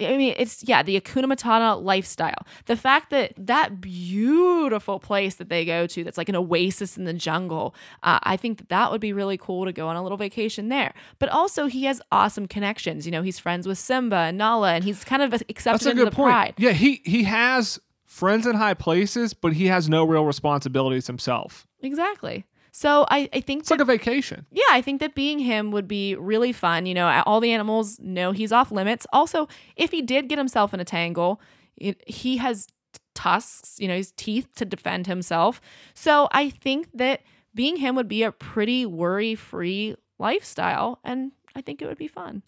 I 0.00 0.16
mean, 0.16 0.34
it's 0.36 0.62
yeah, 0.66 0.82
the 0.82 1.00
Hakuna 1.00 1.24
Matata 1.24 1.82
lifestyle. 1.82 2.46
The 2.66 2.76
fact 2.76 3.10
that 3.10 3.32
that 3.36 3.80
beautiful 3.80 4.98
place 4.98 5.34
that 5.36 5.48
they 5.48 5.64
go 5.64 5.86
to, 5.86 6.04
that's 6.04 6.18
like 6.18 6.28
an 6.28 6.36
oasis 6.36 6.96
in 6.96 7.04
the 7.04 7.12
jungle, 7.12 7.74
uh, 8.02 8.18
I 8.22 8.36
think 8.36 8.58
that 8.58 8.68
that 8.68 8.90
would 8.90 9.00
be 9.00 9.12
really 9.12 9.36
cool 9.36 9.64
to 9.64 9.72
go 9.72 9.88
on 9.88 9.96
a 9.96 10.02
little 10.02 10.18
vacation 10.18 10.68
there. 10.68 10.94
But 11.18 11.28
also, 11.28 11.66
he 11.66 11.84
has 11.84 12.00
awesome 12.10 12.46
connections. 12.46 13.06
You 13.06 13.12
know, 13.12 13.22
he's 13.22 13.38
friends 13.38 13.66
with 13.66 13.78
Simba 13.78 14.16
and 14.16 14.38
Nala, 14.38 14.74
and 14.74 14.84
he's 14.84 15.04
kind 15.04 15.22
of 15.22 15.32
accepted 15.32 15.80
That's 15.80 15.86
a 15.86 15.90
into 15.90 16.04
good 16.04 16.12
the 16.12 16.16
point. 16.16 16.32
pride. 16.32 16.54
Yeah, 16.58 16.72
he 16.72 17.02
he 17.04 17.24
has 17.24 17.78
friends 18.04 18.46
in 18.46 18.56
high 18.56 18.74
places, 18.74 19.34
but 19.34 19.52
he 19.54 19.66
has 19.66 19.88
no 19.88 20.04
real 20.04 20.24
responsibilities 20.24 21.06
himself. 21.06 21.66
Exactly. 21.82 22.44
So 22.72 23.06
I, 23.10 23.28
I 23.32 23.40
think 23.40 23.60
It's 23.60 23.68
that 23.68 23.76
like 23.78 23.82
a 23.82 23.84
vacation. 23.84 24.46
yeah, 24.50 24.62
I 24.70 24.80
think 24.82 25.00
that 25.00 25.14
being 25.14 25.38
him 25.38 25.70
would 25.70 25.88
be 25.88 26.14
really 26.14 26.52
fun. 26.52 26.86
You 26.86 26.94
know, 26.94 27.22
all 27.26 27.40
the 27.40 27.52
animals 27.52 27.98
know 28.00 28.32
he's 28.32 28.52
off 28.52 28.70
limits. 28.70 29.06
Also, 29.12 29.48
if 29.76 29.90
he 29.90 30.02
did 30.02 30.28
get 30.28 30.38
himself 30.38 30.72
in 30.74 30.80
a 30.80 30.84
tangle, 30.84 31.40
it, 31.76 32.02
he 32.08 32.36
has 32.38 32.66
tusks, 33.14 33.76
you 33.78 33.88
know, 33.88 33.96
his 33.96 34.12
teeth 34.12 34.48
to 34.56 34.64
defend 34.64 35.06
himself. 35.06 35.60
So 35.94 36.28
I 36.32 36.50
think 36.50 36.88
that 36.94 37.22
being 37.54 37.76
him 37.76 37.96
would 37.96 38.08
be 38.08 38.22
a 38.22 38.32
pretty 38.32 38.86
worry 38.86 39.34
free 39.34 39.96
lifestyle. 40.18 41.00
And 41.04 41.32
I 41.54 41.60
think 41.62 41.82
it 41.82 41.86
would 41.86 41.98
be 41.98 42.08
fun. 42.08 42.42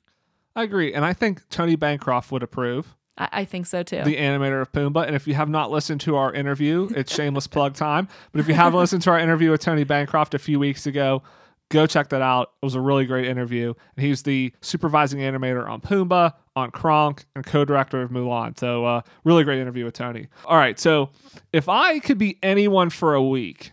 I 0.55 0.63
agree, 0.65 0.93
and 0.93 1.03
I 1.05 1.15
think 1.15 1.49
Tony 1.49 1.77
Bancroft 1.77 2.31
would 2.31 2.43
approve. 2.43 2.95
I, 3.19 3.29
I 3.33 3.45
think 3.45 3.67
so 3.67 3.83
too. 3.83 4.03
the 4.03 4.17
animator 4.17 4.61
of 4.61 4.73
Pumbaa. 4.73 5.07
And 5.07 5.17
if 5.17 5.27
you 5.27 5.35
have 5.35 5.49
not 5.49 5.71
listened 5.71 6.01
to 6.03 6.17
our 6.17 6.33
interview, 6.33 6.89
it's 6.95 7.15
shameless 7.15 7.47
plug 7.47 7.75
time. 7.75 8.09
But 8.33 8.41
if 8.41 8.49
you 8.49 8.55
haven't 8.55 8.79
listened 8.79 9.03
to 9.03 9.11
our 9.11 9.19
interview 9.19 9.51
with 9.51 9.61
Tony 9.61 9.85
Bancroft 9.85 10.35
a 10.35 10.39
few 10.39 10.59
weeks 10.59 10.87
ago, 10.87 11.23
go 11.71 11.87
check 11.87 12.09
that 12.11 12.23
out. 12.23 12.53
It 12.63 12.67
was 12.67 12.75
a 12.75 12.81
really 12.81 13.07
great 13.07 13.27
interview. 13.27 13.75
And 13.97 14.07
he's 14.07 14.23
the 14.23 14.53
supervising 14.61 15.21
animator 15.21 15.69
on 15.69 15.81
Pumbaa, 15.81 16.35
on 16.55 16.71
Kronk, 16.71 17.25
and 17.35 17.45
co-director 17.45 18.03
of 18.03 18.11
Mulan. 18.11 18.59
So 18.59 18.85
uh, 18.85 19.03
really 19.25 19.45
great 19.45 19.59
interview 19.59 19.85
with 19.85 19.95
Tony. 19.95 20.29
All 20.45 20.57
right, 20.57 20.79
so 20.79 21.11
if 21.53 21.69
I 21.69 21.99
could 21.99 22.19
be 22.19 22.39
anyone 22.43 22.91
for 22.91 23.15
a 23.15 23.23
week, 23.23 23.73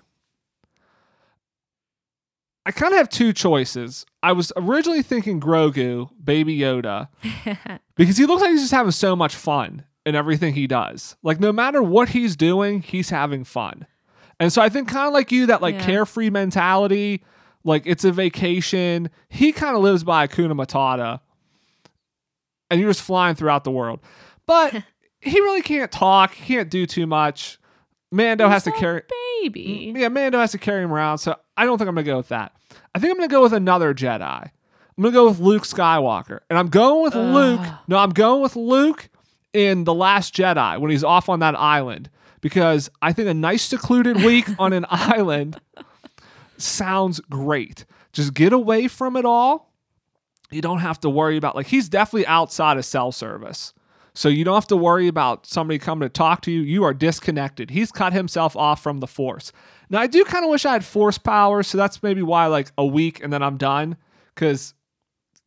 I 2.66 2.72
kind 2.72 2.94
of 2.94 2.98
have 2.98 3.10
two 3.10 3.34
choices. 3.34 4.06
I 4.22 4.32
was 4.34 4.52
originally 4.56 5.02
thinking 5.02 5.40
Grogu, 5.40 6.10
Baby 6.24 6.58
Yoda, 6.60 7.08
because 7.96 8.18
he 8.18 8.26
looks 8.26 8.42
like 8.42 8.52
he's 8.52 8.62
just 8.62 8.72
having 8.74 8.92
so 8.92 9.16
much 9.16 9.34
fun 9.36 9.86
in 10.06 10.14
everything 10.16 10.54
he 10.54 10.68
does. 10.68 11.16
Like 11.24 11.40
no 11.40 11.52
matter 11.52 11.82
what 11.82 12.10
he's 12.10 12.36
doing, 12.36 12.82
he's 12.82 13.10
having 13.10 13.44
fun. 13.44 13.88
And 14.40 14.54
so 14.54 14.62
I 14.62 14.70
think 14.70 14.88
kind 14.88 15.08
of 15.08 15.14
like 15.14 15.32
you, 15.32 15.46
that 15.48 15.62
like 15.62 15.76
Yeah. 15.76 15.86
carefree 15.86 16.30
mentality, 16.30 17.24
like 17.64 17.84
it's 17.86 18.04
a 18.04 18.12
vacation. 18.12 19.10
He 19.30 19.52
kind 19.52 19.76
of 19.76 19.82
lives 19.82 20.04
by 20.04 20.28
Hakuna 20.28 20.54
Matata, 20.54 21.22
and 22.70 22.80
you're 22.80 22.90
just 22.90 23.02
flying 23.02 23.36
throughout 23.36 23.64
the 23.64 23.72
world. 23.72 24.00
But 24.46 24.84
he 25.22 25.40
really 25.40 25.62
can't 25.62 25.92
talk. 25.92 26.34
He 26.34 26.56
can't 26.56 26.70
do 26.70 26.86
too 26.86 27.08
much. 27.08 27.58
Mando 28.12 28.48
has 28.50 28.64
to 28.64 28.72
carry. 28.72 29.04
baby. 29.44 29.92
Mm, 29.94 30.00
yeah, 30.00 30.08
Mando 30.10 30.40
has 30.40 30.52
to 30.52 30.58
carry 30.58 30.84
him 30.84 30.92
around. 30.92 31.20
So 31.20 31.36
I 31.60 31.66
don't 31.66 31.78
think 31.78 31.90
I'm 31.90 31.96
gonna 31.96 32.06
go 32.06 32.16
with 32.16 32.30
that. 32.30 32.54
I 32.96 33.00
think 33.00 33.12
I'm 33.12 33.18
gonna 33.18 33.28
go 33.28 33.42
with 33.42 33.52
another 33.52 33.94
Jedi. 33.94 34.44
I'm 34.44 35.04
gonna 35.04 35.12
go 35.12 35.28
with 35.28 35.40
Luke 35.40 35.64
Skywalker, 35.64 36.40
and 36.50 36.58
I'm 36.58 36.70
going 36.70 37.04
with 37.04 37.16
Luke. 37.16 37.60
No, 37.90 37.98
I'm 37.98 38.12
going 38.12 38.42
with 38.42 38.56
Luke 38.56 39.10
in 39.52 39.84
the 39.84 39.94
Last 39.94 40.34
Jedi 40.34 40.80
when 40.80 40.90
he's 40.90 41.04
off 41.04 41.28
on 41.28 41.40
that 41.40 41.60
island 41.60 42.10
because 42.40 42.90
I 43.02 43.12
think 43.12 43.28
a 43.28 43.34
nice 43.34 43.64
secluded 43.64 44.18
week 44.24 44.48
on 44.60 44.72
an 44.72 44.86
island 44.90 45.60
sounds 46.58 47.20
great. 47.30 47.84
Just 48.14 48.34
get 48.34 48.54
away 48.54 48.88
from 48.88 49.18
it 49.18 49.26
all. 49.26 49.74
You 50.52 50.62
don't 50.62 50.80
have 50.80 51.02
to 51.02 51.10
worry 51.10 51.36
about 51.36 51.58
like 51.58 51.68
he's 51.68 51.90
definitely 51.90 52.26
outside 52.26 52.78
of 52.78 52.86
cell 52.86 53.12
service. 53.12 53.74
So 54.14 54.30
you 54.30 54.46
don't 54.46 54.56
have 54.56 54.68
to 54.68 54.78
worry 54.78 55.08
about 55.10 55.46
somebody 55.46 55.78
coming 55.78 56.08
to 56.08 56.10
talk 56.10 56.42
to 56.44 56.52
you. 56.52 56.62
You 56.62 56.86
are 56.86 56.94
disconnected. 56.94 57.70
He's 57.70 57.92
cut 57.92 58.14
himself 58.14 58.56
off 58.56 58.82
from 58.82 59.00
the 59.00 59.08
force. 59.08 59.52
Now 59.90 60.00
I 60.00 60.08
do 60.08 60.24
kind 60.24 60.44
of 60.44 60.52
wish 60.52 60.66
I 60.66 60.74
had 60.74 60.86
force 60.86 61.18
powers, 61.18 61.68
so 61.68 61.78
that's 61.78 62.02
maybe 62.04 62.22
why 62.22 62.48
like 62.48 62.72
a 62.78 62.86
week 62.86 63.24
and 63.24 63.32
then 63.34 63.42
I'm 63.42 63.58
done 63.58 63.98
cuz 64.36 64.74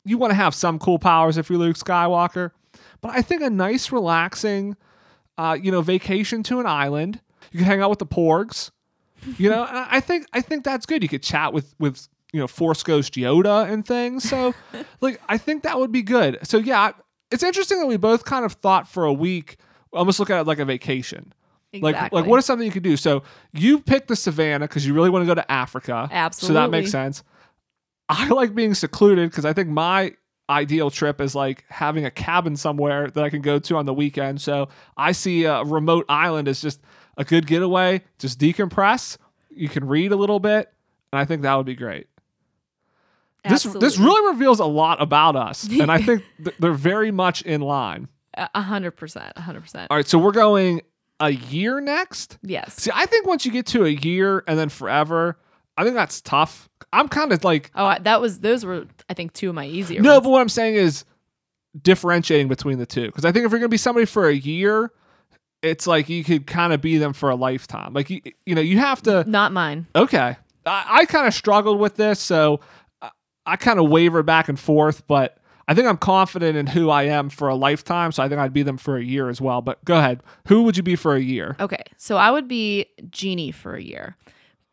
you 0.05 0.17
want 0.17 0.31
to 0.31 0.35
have 0.35 0.53
some 0.53 0.79
cool 0.79 0.99
powers 0.99 1.37
if 1.37 1.49
you're 1.49 1.59
Luke 1.59 1.77
Skywalker. 1.77 2.51
But 3.01 3.11
I 3.11 3.21
think 3.21 3.41
a 3.41 3.49
nice 3.49 3.91
relaxing 3.91 4.75
uh, 5.37 5.57
you 5.59 5.71
know, 5.71 5.81
vacation 5.81 6.43
to 6.43 6.59
an 6.59 6.65
island. 6.65 7.19
You 7.51 7.59
can 7.59 7.67
hang 7.67 7.81
out 7.81 7.89
with 7.89 7.99
the 7.99 8.05
porgs. 8.05 8.71
You 9.37 9.49
know, 9.49 9.63
and 9.63 9.77
I 9.77 10.01
think 10.01 10.27
I 10.33 10.41
think 10.41 10.65
that's 10.65 10.85
good. 10.85 11.01
You 11.01 11.07
could 11.07 11.23
chat 11.23 11.53
with 11.53 11.75
with 11.79 12.09
you 12.33 12.41
know 12.41 12.47
Force 12.47 12.83
Ghost 12.83 13.13
Yoda 13.13 13.69
and 13.71 13.85
things. 13.85 14.27
So, 14.27 14.53
like, 15.01 15.21
I 15.29 15.37
think 15.37 15.63
that 15.63 15.79
would 15.79 15.93
be 15.93 16.01
good. 16.01 16.39
So 16.43 16.57
yeah, 16.57 16.91
it's 17.31 17.43
interesting 17.43 17.79
that 17.79 17.85
we 17.85 17.95
both 17.95 18.25
kind 18.25 18.43
of 18.43 18.53
thought 18.53 18.85
for 18.85 19.05
a 19.05 19.13
week, 19.13 19.55
almost 19.93 20.19
look 20.19 20.29
at 20.29 20.41
it 20.41 20.47
like 20.47 20.59
a 20.59 20.65
vacation. 20.65 21.33
Like, 21.73 21.95
Exactly. 21.95 22.21
like 22.21 22.29
what 22.29 22.37
is 22.37 22.45
something 22.45 22.65
you 22.65 22.71
could 22.71 22.83
do? 22.83 22.95
So 22.97 23.23
you 23.51 23.79
pick 23.79 24.07
the 24.07 24.15
savannah 24.15 24.67
because 24.67 24.85
you 24.85 24.93
really 24.93 25.09
want 25.09 25.23
to 25.23 25.27
go 25.27 25.33
to 25.35 25.51
Africa. 25.51 26.07
Absolutely. 26.11 26.55
So 26.55 26.61
that 26.61 26.69
makes 26.69 26.91
sense. 26.91 27.23
I 28.09 28.27
like 28.29 28.53
being 28.53 28.73
secluded 28.75 29.29
because 29.31 29.43
I 29.45 29.53
think 29.53 29.69
my 29.69 30.13
ideal 30.49 30.91
trip 30.91 31.19
is 31.19 31.33
like 31.33 31.65
having 31.69 32.05
a 32.05 32.11
cabin 32.11 32.55
somewhere 32.55 33.09
that 33.09 33.23
I 33.23 33.29
can 33.29 33.41
go 33.41 33.57
to 33.59 33.75
on 33.77 33.85
the 33.85 33.93
weekend. 33.93 34.39
So 34.41 34.69
I 34.97 35.13
see 35.13 35.45
a 35.45 35.63
remote 35.63 36.05
island 36.09 36.47
as 36.47 36.61
just 36.61 36.81
a 37.17 37.23
good 37.23 37.47
getaway. 37.47 38.01
Just 38.19 38.39
decompress. 38.39 39.17
You 39.49 39.69
can 39.69 39.85
read 39.87 40.11
a 40.11 40.15
little 40.15 40.39
bit, 40.39 40.71
and 41.11 41.19
I 41.19 41.25
think 41.25 41.41
that 41.43 41.55
would 41.55 41.65
be 41.65 41.75
great. 41.75 42.07
This 43.47 43.63
this 43.63 43.97
really 43.97 44.31
reveals 44.33 44.59
a 44.59 44.65
lot 44.65 45.01
about 45.01 45.35
us, 45.35 45.67
and 45.67 45.91
I 45.91 45.97
think 46.01 46.23
th- 46.43 46.55
they're 46.59 46.71
very 46.73 47.11
much 47.11 47.41
in 47.41 47.61
line. 47.61 48.07
A 48.35 48.61
hundred 48.61 48.91
percent, 48.91 49.33
a 49.35 49.41
hundred 49.41 49.61
percent. 49.61 49.87
All 49.91 49.97
right, 49.97 50.07
so 50.07 50.17
we're 50.17 50.31
going 50.31 50.81
a 51.23 51.29
year 51.31 51.79
next. 51.79 52.37
Yes. 52.43 52.75
See, 52.75 52.91
I 52.93 53.05
think 53.05 53.25
once 53.25 53.45
you 53.45 53.51
get 53.51 53.65
to 53.67 53.85
a 53.85 53.89
year 53.89 54.43
and 54.47 54.59
then 54.59 54.67
forever, 54.69 55.37
I 55.77 55.83
think 55.83 55.95
that's 55.95 56.19
tough. 56.21 56.69
I'm 56.91 57.07
kind 57.07 57.31
of 57.31 57.43
like 57.43 57.71
Oh, 57.75 57.95
that 58.01 58.19
was 58.21 58.41
those 58.41 58.65
were 58.65 58.85
I 59.09 59.13
think 59.13 59.33
two 59.33 59.49
of 59.49 59.55
my 59.55 59.65
easier. 59.65 60.01
no, 60.01 60.13
ones. 60.15 60.23
but 60.23 60.29
what 60.29 60.41
I'm 60.41 60.49
saying 60.49 60.75
is 60.75 61.05
differentiating 61.81 62.47
between 62.49 62.77
the 62.77 62.85
two 62.85 63.05
because 63.07 63.25
I 63.25 63.31
think 63.31 63.45
if 63.45 63.51
you're 63.51 63.59
gonna 63.59 63.69
be 63.69 63.77
somebody 63.77 64.05
for 64.05 64.27
a 64.27 64.33
year, 64.35 64.91
it's 65.61 65.87
like 65.87 66.09
you 66.09 66.23
could 66.23 66.45
kind 66.45 66.73
of 66.73 66.81
be 66.81 66.97
them 66.97 67.13
for 67.13 67.29
a 67.29 67.35
lifetime. 67.35 67.93
Like 67.93 68.09
you, 68.09 68.21
you 68.45 68.53
know, 68.53 68.61
you 68.61 68.77
have 68.79 69.01
to. 69.03 69.23
not 69.29 69.51
mine. 69.53 69.87
Okay, 69.95 70.35
I, 70.65 70.85
I 70.89 71.05
kind 71.05 71.25
of 71.25 71.33
struggled 71.33 71.79
with 71.79 71.95
this, 71.95 72.19
so 72.19 72.59
I, 73.01 73.09
I 73.45 73.55
kind 73.55 73.79
of 73.79 73.89
wavered 73.89 74.25
back 74.25 74.49
and 74.49 74.59
forth, 74.59 75.07
but. 75.07 75.37
I 75.67 75.73
think 75.73 75.87
I'm 75.87 75.97
confident 75.97 76.57
in 76.57 76.67
who 76.67 76.89
I 76.89 77.03
am 77.03 77.29
for 77.29 77.47
a 77.47 77.55
lifetime, 77.55 78.11
so 78.11 78.21
I 78.21 78.27
think 78.29 78.39
I'd 78.39 78.51
be 78.53 78.63
them 78.63 78.77
for 78.77 78.97
a 78.97 79.03
year 79.03 79.29
as 79.29 79.39
well. 79.39 79.61
But 79.61 79.83
go 79.85 79.97
ahead. 79.97 80.21
Who 80.47 80.63
would 80.63 80.75
you 80.75 80.83
be 80.83 80.95
for 80.95 81.15
a 81.15 81.21
year? 81.21 81.55
Okay, 81.59 81.83
so 81.97 82.17
I 82.17 82.31
would 82.31 82.47
be 82.47 82.87
genie 83.09 83.51
for 83.51 83.75
a 83.75 83.81
year 83.81 84.17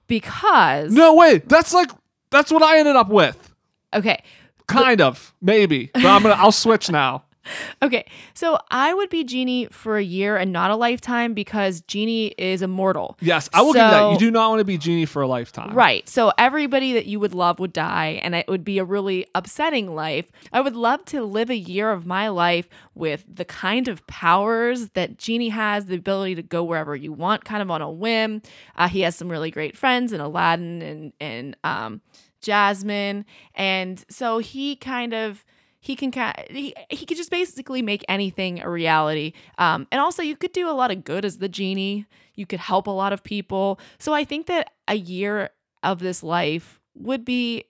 because 0.09 0.92
No, 0.92 1.14
wait. 1.14 1.48
That's 1.48 1.72
like 1.72 1.90
that's 2.31 2.50
what 2.50 2.62
I 2.62 2.79
ended 2.79 2.96
up 2.96 3.09
with. 3.09 3.55
okay, 3.94 4.22
Kind 4.66 5.00
of, 5.00 5.35
maybe. 5.40 5.90
But 5.94 6.07
I'm 6.07 6.22
gonna 6.22 6.35
I'll 6.35 6.53
switch 6.53 6.90
now. 6.90 7.24
Okay, 7.83 8.05
so 8.35 8.59
I 8.71 8.93
would 8.93 9.09
be 9.09 9.25
Genie 9.25 9.67
for 9.71 9.97
a 9.97 10.03
year 10.03 10.37
and 10.37 10.53
not 10.53 10.71
a 10.71 10.77
lifetime 10.77 11.33
because 11.33 11.81
Genie 11.81 12.29
is 12.37 12.61
immortal. 12.61 13.17
Yes, 13.21 13.49
I 13.55 13.63
will 13.63 13.73
give 13.73 13.83
you 13.83 13.91
that. 13.91 14.13
You 14.13 14.19
do 14.19 14.31
not 14.31 14.51
want 14.51 14.61
to 14.61 14.65
be 14.65 14.77
genie 14.77 15.07
for 15.07 15.23
a 15.23 15.27
lifetime. 15.27 15.75
Right. 15.75 16.07
So 16.09 16.31
everybody 16.37 16.93
that 16.93 17.07
you 17.07 17.19
would 17.21 17.35
love 17.35 17.59
would 17.59 17.73
die, 17.73 18.21
and 18.23 18.35
it 18.35 18.47
would 18.49 18.65
be 18.65 18.79
a 18.79 18.85
really 18.85 19.27
upsetting 19.35 19.95
life. 19.95 20.31
I 20.53 20.61
would 20.61 20.77
love 20.77 21.05
to 21.07 21.23
live 21.23 21.49
a 21.49 21.57
year 21.57 21.91
of 21.91 22.05
my 22.07 22.29
life 22.29 22.69
with 22.95 23.25
the 23.29 23.45
kind 23.45 23.89
of 23.89 24.07
powers 24.07 24.91
that 24.91 25.17
Genie 25.17 25.49
has 25.49 25.87
the 25.87 25.97
ability 25.97 26.35
to 26.35 26.43
go 26.43 26.63
wherever 26.63 26.95
you 26.95 27.13
want, 27.13 27.45
kind 27.45 27.63
of 27.63 27.71
on 27.71 27.81
a 27.81 27.91
whim. 27.91 28.43
Uh, 28.77 28.89
he 28.89 29.01
has 29.01 29.17
some 29.17 29.29
really 29.31 29.51
great 29.51 29.77
friends 29.77 30.13
in 30.13 30.21
Aladdin 30.21 30.83
and, 30.83 31.13
and 31.21 31.57
um, 31.65 32.03
Jasmine. 32.41 33.25
And 33.55 34.05
so 34.11 34.39
he 34.39 34.77
kind 34.77 35.15
of. 35.15 35.45
He 35.83 35.97
can 35.97 36.12
he, 36.51 36.75
he 36.90 37.07
could 37.07 37.16
just 37.16 37.31
basically 37.31 37.81
make 37.81 38.05
anything 38.09 38.61
a 38.61 38.69
reality. 38.69 39.33
Um, 39.57 39.87
and 39.90 40.01
also 40.01 40.23
you 40.23 40.37
could 40.37 40.53
do 40.53 40.69
a 40.69 40.73
lot 40.73 40.90
of 40.90 41.05
good 41.05 41.25
as 41.25 41.38
the 41.38 41.49
genie. 41.49 42.07
You 42.35 42.45
could 42.45 42.61
help 42.61 42.87
a 42.87 42.90
lot 42.90 43.14
of 43.14 43.25
people. 43.25 43.81
So 43.99 44.12
I 44.12 44.25
think 44.25 44.47
that 44.47 44.73
a 44.88 44.95
year 44.95 45.51
of 45.83 45.99
this 45.99 46.23
life 46.23 46.81
would 46.95 47.25
be, 47.25 47.64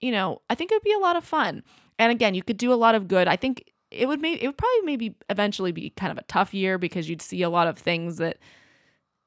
you 0.00 0.10
know, 0.10 0.42
I 0.50 0.56
think 0.56 0.72
it 0.72 0.74
would 0.74 0.82
be 0.82 0.92
a 0.92 0.98
lot 0.98 1.16
of 1.16 1.24
fun. 1.24 1.62
And 1.98 2.10
again, 2.10 2.34
you 2.34 2.42
could 2.42 2.56
do 2.56 2.72
a 2.72 2.74
lot 2.74 2.96
of 2.96 3.06
good. 3.06 3.28
I 3.28 3.36
think 3.36 3.64
it 3.92 4.08
would 4.08 4.20
maybe 4.20 4.42
it 4.42 4.48
would 4.48 4.58
probably 4.58 4.82
maybe 4.82 5.14
eventually 5.28 5.70
be 5.70 5.90
kind 5.90 6.10
of 6.10 6.18
a 6.18 6.22
tough 6.22 6.52
year 6.52 6.78
because 6.78 7.08
you'd 7.08 7.22
see 7.22 7.42
a 7.42 7.50
lot 7.50 7.68
of 7.68 7.78
things 7.78 8.16
that 8.16 8.38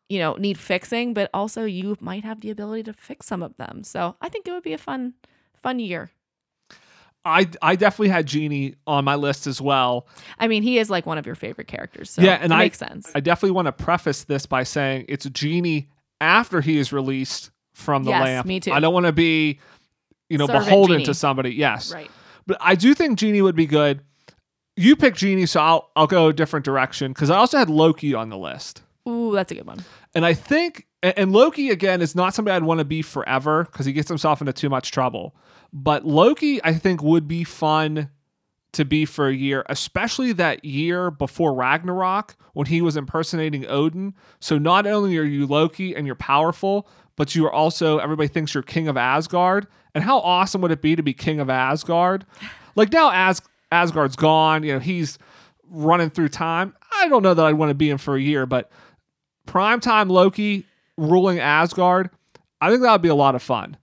you 0.09 0.19
know 0.19 0.33
need 0.33 0.57
fixing, 0.57 1.13
but 1.13 1.29
also 1.33 1.63
you 1.63 1.95
might 2.01 2.25
have 2.25 2.41
the 2.41 2.49
ability 2.49 2.83
to 2.83 2.93
fix 2.93 3.27
some 3.27 3.41
of 3.41 3.55
them. 3.55 3.83
So 3.83 4.17
I 4.19 4.27
think 4.27 4.45
it 4.45 4.51
would 4.51 4.63
be 4.63 4.73
a 4.73 4.77
fun 4.77 5.13
fun 5.55 5.79
year. 5.79 6.11
I 7.25 7.49
I 7.61 7.75
definitely 7.75 8.09
had 8.09 8.25
genie 8.27 8.75
on 8.85 9.03
my 9.03 9.15
list 9.15 9.47
as 9.47 9.59
well. 9.59 10.07
I 10.39 10.47
mean, 10.47 10.61
he 10.63 10.77
is 10.77 10.89
like 10.89 11.05
one 11.05 11.17
of 11.17 11.25
your 11.25 11.35
favorite 11.35 11.67
characters. 11.67 12.11
So 12.11 12.21
Yeah, 12.21 12.37
and 12.41 12.51
it 12.51 12.55
I- 12.55 12.59
makes 12.59 12.77
sense. 12.77 13.11
I 13.15 13.19
definitely 13.19 13.51
want 13.51 13.65
to 13.65 13.71
preface 13.71 14.23
this 14.25 14.45
by 14.45 14.63
saying 14.63 15.05
it's 15.09 15.25
genie 15.29 15.89
after 16.21 16.61
he 16.61 16.77
is 16.77 16.93
released 16.93 17.51
from 17.73 18.03
the 18.03 18.11
Yes, 18.11 18.23
lamp. 18.23 18.47
me 18.47 18.59
too. 18.59 18.71
I 18.71 18.79
don't 18.79 18.93
want 18.93 19.05
to 19.07 19.11
be, 19.11 19.59
you 20.29 20.37
know, 20.37 20.45
Servant 20.47 20.65
beholden 20.65 20.93
genie. 20.97 21.05
to 21.05 21.13
somebody. 21.13 21.53
Yes, 21.55 21.93
right. 21.93 22.09
but 22.47 22.57
I 22.61 22.75
do 22.75 22.93
think 22.93 23.17
genie 23.19 23.41
would 23.41 23.55
be 23.55 23.65
good. 23.65 24.01
You 24.77 24.95
pick 24.95 25.15
genie, 25.15 25.45
so 25.45 25.59
I'll 25.61 25.89
I'll 25.95 26.07
go 26.07 26.27
a 26.27 26.33
different 26.33 26.63
direction 26.65 27.11
because 27.13 27.29
I 27.29 27.37
also 27.37 27.57
had 27.57 27.69
Loki 27.69 28.13
on 28.13 28.29
the 28.29 28.37
list. 28.37 28.81
Ooh, 29.07 29.31
that's 29.33 29.51
a 29.51 29.55
good 29.55 29.67
one. 29.67 29.83
And 30.15 30.25
I 30.25 30.33
think, 30.33 30.87
and 31.03 31.31
Loki 31.31 31.69
again 31.69 32.01
is 32.01 32.15
not 32.15 32.33
somebody 32.33 32.55
I'd 32.55 32.63
want 32.63 32.79
to 32.79 32.85
be 32.85 33.01
forever 33.01 33.63
because 33.65 33.85
he 33.85 33.93
gets 33.93 34.09
himself 34.09 34.41
into 34.41 34.51
too 34.53 34.67
much 34.69 34.91
trouble. 34.91 35.35
But 35.73 36.05
Loki, 36.05 36.63
I 36.63 36.73
think, 36.73 37.01
would 37.03 37.27
be 37.27 37.43
fun 37.43 38.09
to 38.73 38.85
be 38.85 39.05
for 39.05 39.27
a 39.27 39.33
year, 39.33 39.63
especially 39.69 40.33
that 40.33 40.65
year 40.65 41.09
before 41.09 41.53
Ragnarok 41.53 42.35
when 42.53 42.67
he 42.67 42.81
was 42.81 42.97
impersonating 42.97 43.65
Odin. 43.67 44.13
So 44.39 44.57
not 44.57 44.85
only 44.85 45.17
are 45.17 45.23
you 45.23 45.47
Loki 45.47 45.95
and 45.95 46.05
you're 46.05 46.15
powerful, 46.15 46.87
but 47.15 47.35
you 47.35 47.45
are 47.45 47.51
also, 47.53 47.99
everybody 47.99 48.27
thinks 48.27 48.53
you're 48.53 48.63
king 48.63 48.87
of 48.89 48.97
Asgard. 48.97 49.67
And 49.93 50.03
how 50.03 50.19
awesome 50.19 50.61
would 50.61 50.71
it 50.71 50.81
be 50.81 50.95
to 50.97 51.03
be 51.03 51.13
king 51.13 51.39
of 51.39 51.49
Asgard? 51.49 52.25
Like 52.75 52.91
now, 52.91 53.11
As- 53.13 53.41
Asgard's 53.71 54.17
gone, 54.17 54.63
you 54.63 54.73
know, 54.73 54.79
he's 54.79 55.17
running 55.69 56.09
through 56.09 56.29
time. 56.29 56.75
I 56.91 57.07
don't 57.07 57.23
know 57.23 57.33
that 57.33 57.45
I'd 57.45 57.53
want 57.53 57.69
to 57.69 57.75
be 57.75 57.89
him 57.89 57.97
for 57.97 58.15
a 58.15 58.21
year, 58.21 58.45
but 58.45 58.69
primetime 59.47 60.09
Loki 60.09 60.65
ruling 60.97 61.39
Asgard, 61.39 62.09
I 62.59 62.69
think 62.69 62.81
that 62.81 62.91
would 62.91 63.01
be 63.01 63.09
a 63.09 63.15
lot 63.15 63.35
of 63.35 63.41
fun. 63.41 63.77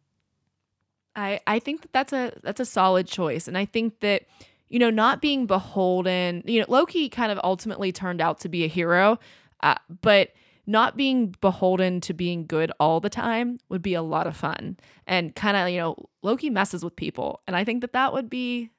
I 1.16 1.40
I 1.46 1.58
think 1.58 1.82
that 1.82 1.92
that's 1.92 2.12
a 2.12 2.32
that's 2.42 2.60
a 2.60 2.64
solid 2.64 3.06
choice, 3.06 3.48
and 3.48 3.56
I 3.56 3.64
think 3.64 4.00
that 4.00 4.22
you 4.68 4.78
know 4.78 4.90
not 4.90 5.20
being 5.20 5.46
beholden. 5.46 6.42
You 6.46 6.60
know, 6.60 6.66
Loki 6.68 7.08
kind 7.08 7.32
of 7.32 7.38
ultimately 7.42 7.92
turned 7.92 8.20
out 8.20 8.40
to 8.40 8.48
be 8.48 8.64
a 8.64 8.68
hero, 8.68 9.18
uh, 9.62 9.74
but 10.00 10.30
not 10.66 10.96
being 10.96 11.34
beholden 11.40 12.00
to 12.00 12.14
being 12.14 12.46
good 12.46 12.70
all 12.78 13.00
the 13.00 13.10
time 13.10 13.58
would 13.68 13.82
be 13.82 13.94
a 13.94 14.02
lot 14.02 14.26
of 14.26 14.36
fun. 14.36 14.76
And 15.06 15.34
kind 15.34 15.56
of 15.56 15.68
you 15.68 15.78
know 15.78 16.08
Loki 16.22 16.50
messes 16.50 16.84
with 16.84 16.96
people, 16.96 17.40
and 17.46 17.56
I 17.56 17.64
think 17.64 17.80
that 17.80 17.92
that 17.92 18.12
would 18.12 18.30
be 18.30 18.70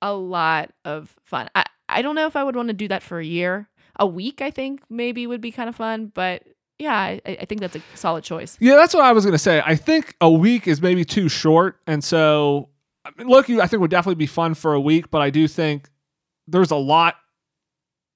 a 0.00 0.14
lot 0.14 0.72
of 0.84 1.16
fun. 1.22 1.48
I 1.54 1.64
I 1.88 2.02
don't 2.02 2.14
know 2.14 2.26
if 2.26 2.36
I 2.36 2.44
would 2.44 2.56
want 2.56 2.68
to 2.68 2.74
do 2.74 2.88
that 2.88 3.02
for 3.02 3.18
a 3.18 3.24
year. 3.24 3.68
A 3.96 4.06
week, 4.06 4.40
I 4.40 4.50
think 4.50 4.82
maybe 4.88 5.26
would 5.26 5.42
be 5.42 5.52
kind 5.52 5.68
of 5.68 5.76
fun, 5.76 6.10
but 6.14 6.44
yeah, 6.82 6.94
I, 6.94 7.20
I 7.24 7.44
think 7.44 7.60
that's 7.60 7.76
a 7.76 7.82
solid 7.94 8.24
choice. 8.24 8.56
Yeah, 8.60 8.74
that's 8.74 8.92
what 8.92 9.04
I 9.04 9.12
was 9.12 9.24
going 9.24 9.32
to 9.32 9.38
say. 9.38 9.62
I 9.64 9.76
think 9.76 10.16
a 10.20 10.30
week 10.30 10.66
is 10.66 10.82
maybe 10.82 11.04
too 11.04 11.28
short. 11.28 11.78
And 11.86 12.02
so, 12.02 12.70
I 13.04 13.10
mean, 13.16 13.28
Loki, 13.28 13.60
I 13.60 13.68
think, 13.68 13.80
would 13.80 13.90
definitely 13.90 14.16
be 14.16 14.26
fun 14.26 14.54
for 14.54 14.74
a 14.74 14.80
week, 14.80 15.10
but 15.10 15.22
I 15.22 15.30
do 15.30 15.46
think 15.46 15.88
there's 16.48 16.72
a 16.72 16.76
lot 16.76 17.14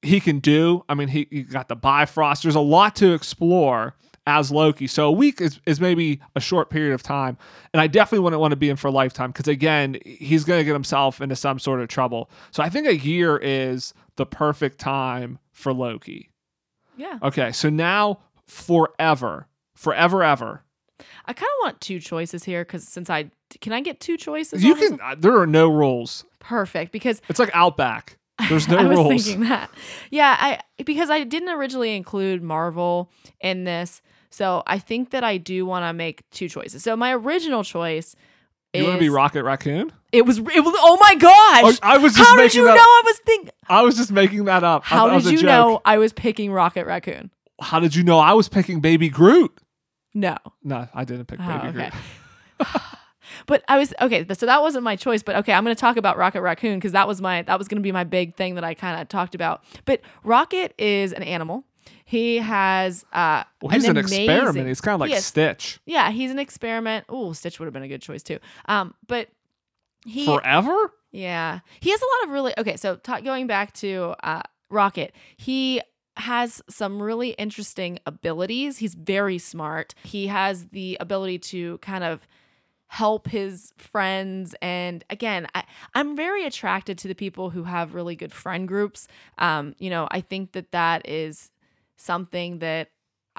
he 0.02 0.18
can 0.18 0.40
do. 0.40 0.84
I 0.88 0.94
mean, 0.94 1.08
he, 1.08 1.28
he 1.30 1.42
got 1.44 1.68
the 1.68 1.76
Bifrost. 1.76 2.42
There's 2.42 2.56
a 2.56 2.60
lot 2.60 2.96
to 2.96 3.12
explore 3.12 3.94
as 4.26 4.50
Loki. 4.50 4.88
So 4.88 5.06
a 5.06 5.12
week 5.12 5.40
is, 5.40 5.60
is 5.64 5.80
maybe 5.80 6.20
a 6.34 6.40
short 6.40 6.68
period 6.68 6.92
of 6.92 7.04
time. 7.04 7.38
And 7.72 7.80
I 7.80 7.86
definitely 7.86 8.24
wouldn't 8.24 8.40
want 8.40 8.50
to 8.50 8.56
be 8.56 8.68
in 8.68 8.74
for 8.74 8.88
a 8.88 8.90
lifetime 8.92 9.30
because, 9.30 9.46
again, 9.46 9.98
he's 10.04 10.42
going 10.42 10.58
to 10.58 10.64
get 10.64 10.72
himself 10.72 11.20
into 11.20 11.36
some 11.36 11.60
sort 11.60 11.80
of 11.80 11.86
trouble. 11.88 12.30
So 12.50 12.64
I 12.64 12.68
think 12.68 12.88
a 12.88 12.96
year 12.96 13.36
is 13.36 13.94
the 14.16 14.26
perfect 14.26 14.80
time 14.80 15.38
for 15.52 15.72
Loki. 15.72 16.32
Yeah, 16.96 17.18
Okay, 17.22 17.52
so 17.52 17.68
now 17.68 18.20
forever, 18.46 19.46
forever, 19.74 20.22
ever. 20.22 20.62
I 21.26 21.32
kind 21.32 21.48
of 21.60 21.64
want 21.66 21.80
two 21.80 22.00
choices 22.00 22.44
here 22.44 22.64
because 22.64 22.86
since 22.88 23.10
I 23.10 23.30
can 23.60 23.72
I 23.72 23.80
get 23.80 24.00
two 24.00 24.16
choices? 24.16 24.64
You 24.64 24.74
can. 24.74 24.98
uh, 25.02 25.14
There 25.18 25.36
are 25.38 25.46
no 25.46 25.68
rules. 25.68 26.24
perfect 26.38 26.92
because 26.92 27.20
It's 27.28 27.38
like 27.38 27.50
Outback. 27.54 28.18
There's 28.50 28.68
no 28.68 28.76
I 28.76 28.84
was 28.84 29.24
thinking 29.24 29.44
that. 29.48 29.70
Yeah, 30.10 30.36
I 30.38 30.82
because 30.84 31.08
I 31.10 31.24
didn't 31.24 31.48
originally 31.50 31.94
include 31.96 32.42
Marvel 32.42 33.10
in 33.40 33.64
this, 33.64 34.02
so 34.30 34.62
I 34.66 34.78
think 34.78 35.10
that 35.10 35.24
I 35.24 35.38
do 35.38 35.64
want 35.64 35.84
to 35.84 35.92
make 35.94 36.28
two 36.30 36.48
choices. 36.48 36.82
So 36.82 36.96
my 36.96 37.14
original 37.14 37.64
choice 37.64 38.14
You 38.74 38.80
is 38.82 38.86
want 38.86 38.96
to 38.96 39.00
be 39.00 39.08
Rocket 39.08 39.42
Raccoon? 39.42 39.90
it 40.12 40.26
was 40.26 40.38
it 40.38 40.44
was 40.44 40.74
oh 40.78 40.98
my 41.00 41.14
gosh. 41.14 41.78
I 41.82 41.96
was 41.98 42.14
just 42.14 42.28
How 42.28 42.36
did 42.36 42.54
you 42.54 42.64
that. 42.64 42.74
know 42.74 42.80
I 42.82 43.02
was 43.06 43.18
think? 43.24 43.50
I 43.68 43.82
was 43.82 43.96
just 43.96 44.12
making 44.12 44.44
that 44.46 44.64
up. 44.64 44.82
I 44.92 44.96
How 44.96 45.14
was 45.14 45.24
did 45.24 45.32
you 45.32 45.38
joke. 45.38 45.46
know 45.46 45.80
I 45.84 45.96
was 45.98 46.12
picking 46.12 46.52
Rocket 46.52 46.86
Raccoon? 46.86 47.30
How 47.60 47.80
did 47.80 47.94
you 47.94 48.02
know 48.02 48.18
I 48.18 48.32
was 48.34 48.48
picking 48.48 48.80
Baby 48.80 49.08
Groot? 49.08 49.52
No. 50.14 50.36
No, 50.62 50.88
I 50.94 51.04
didn't 51.04 51.26
pick 51.26 51.38
Oh, 51.40 51.46
Baby 51.46 51.68
okay. 51.78 51.90
Groot. 52.58 52.68
But 53.46 53.64
I 53.68 53.76
was 53.76 53.92
okay, 54.00 54.24
so 54.34 54.46
that 54.46 54.62
wasn't 54.62 54.84
my 54.84 54.94
choice. 54.96 55.22
But 55.22 55.34
okay, 55.36 55.52
I'm 55.52 55.64
going 55.64 55.74
to 55.74 55.80
talk 55.80 55.96
about 55.96 56.16
Rocket 56.16 56.40
Raccoon 56.42 56.78
because 56.78 56.92
that 56.92 57.08
was 57.08 57.20
my 57.20 57.42
that 57.42 57.58
was 57.58 57.66
going 57.66 57.76
to 57.76 57.82
be 57.82 57.90
my 57.92 58.04
big 58.04 58.36
thing 58.36 58.54
that 58.54 58.62
I 58.64 58.72
kind 58.74 59.00
of 59.00 59.08
talked 59.08 59.34
about. 59.34 59.62
But 59.84 60.00
Rocket 60.22 60.72
is 60.78 61.12
an 61.12 61.22
animal. 61.24 61.64
He 62.04 62.36
has 62.38 63.04
uh, 63.12 63.42
Well, 63.60 63.70
he's 63.70 63.84
an, 63.84 63.96
amazing- 63.96 64.24
experiment. 64.30 64.68
He's 64.68 64.80
kind 64.80 64.94
of 64.94 65.00
like 65.00 65.10
he 65.10 65.16
Stitch. 65.18 65.80
Yeah, 65.86 66.10
he's 66.12 66.30
an 66.30 66.38
experiment. 66.38 67.04
Oh, 67.08 67.32
Stitch 67.32 67.58
would 67.58 67.66
have 67.66 67.72
been 67.74 67.82
a 67.82 67.88
good 67.88 68.00
choice 68.00 68.22
too. 68.22 68.38
Um, 68.66 68.94
but 69.08 69.28
he 70.04 70.24
Forever? 70.24 70.92
yeah, 71.10 71.60
he 71.80 71.90
has 71.90 72.00
a 72.00 72.04
lot 72.04 72.28
of 72.28 72.30
really 72.30 72.54
okay. 72.58 72.76
So 72.76 72.94
ta 72.96 73.20
going 73.20 73.48
back 73.48 73.72
to 73.74 74.14
uh, 74.22 74.42
Rocket, 74.70 75.12
he 75.36 75.80
has 76.16 76.62
some 76.68 77.02
really 77.02 77.30
interesting 77.30 77.98
abilities. 78.06 78.78
He's 78.78 78.94
very 78.94 79.38
smart. 79.38 79.94
He 80.02 80.28
has 80.28 80.66
the 80.68 80.96
ability 81.00 81.38
to 81.40 81.78
kind 81.78 82.04
of 82.04 82.26
help 82.88 83.28
his 83.28 83.72
friends. 83.76 84.54
And 84.62 85.04
again 85.10 85.48
I, 85.54 85.64
i'm 85.94 86.16
very 86.16 86.44
attracted 86.46 86.96
to 86.98 87.08
the 87.08 87.14
people 87.14 87.50
who 87.50 87.64
have 87.64 87.94
really 87.94 88.14
good 88.14 88.32
friend 88.32 88.68
groups. 88.68 89.08
Um 89.38 89.74
you 89.78 89.90
know 89.90 90.06
i 90.10 90.20
think 90.20 90.52
that 90.52 90.70
that 90.72 91.08
is 91.08 91.50
something 91.96 92.60
that 92.60 92.90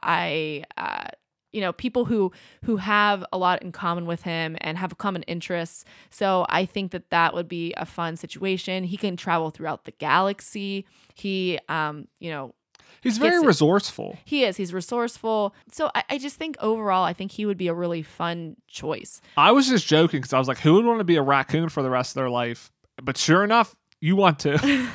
i 0.03 0.63
uh 0.77 1.07
you 1.53 1.61
know 1.61 1.71
people 1.71 2.03
who 2.05 2.31
who 2.65 2.75
have 2.77 3.23
a 3.31 3.37
lot 3.37 3.61
in 3.61 3.71
common 3.71 4.05
with 4.05 4.23
him 4.23 4.57
and 4.59 4.77
have 4.77 4.97
common 4.97 5.23
interests. 5.23 5.85
So 6.09 6.45
i 6.49 6.65
think 6.65 6.91
that 6.91 7.09
that 7.09 7.33
would 7.33 7.47
be 7.47 7.73
a 7.77 7.85
fun 7.85 8.17
situation. 8.17 8.83
He 8.83 8.97
can 8.97 9.15
travel 9.15 9.49
throughout 9.49 9.85
the 9.85 9.91
galaxy. 9.91 10.85
He 11.15 11.57
um 11.69 12.09
you 12.19 12.29
know 12.29 12.53
He's 13.01 13.17
very 13.17 13.45
resourceful. 13.45 14.17
he 14.25 14.43
is 14.43 14.57
he's 14.57 14.73
resourceful 14.73 15.53
so 15.71 15.89
I, 15.95 16.03
I 16.09 16.17
just 16.17 16.35
think 16.35 16.57
overall 16.59 17.03
i 17.03 17.13
think 17.13 17.31
he 17.31 17.45
would 17.45 17.57
be 17.57 17.67
a 17.67 17.73
really 17.73 18.03
fun 18.03 18.57
choice 18.67 19.21
I 19.37 19.51
was 19.51 19.67
just 19.67 19.87
joking 19.87 20.19
because 20.19 20.33
I 20.33 20.39
was 20.39 20.47
like, 20.47 20.59
who 20.59 20.73
would 20.73 20.85
want 20.85 20.99
to 20.99 21.03
be 21.03 21.15
a 21.15 21.21
raccoon 21.21 21.69
for 21.69 21.83
the 21.83 21.89
rest 21.89 22.11
of 22.11 22.15
their 22.15 22.29
life? 22.29 22.71
But 23.01 23.17
sure 23.17 23.43
enough, 23.43 23.75
you 24.01 24.15
want 24.15 24.39
to. 24.39 24.57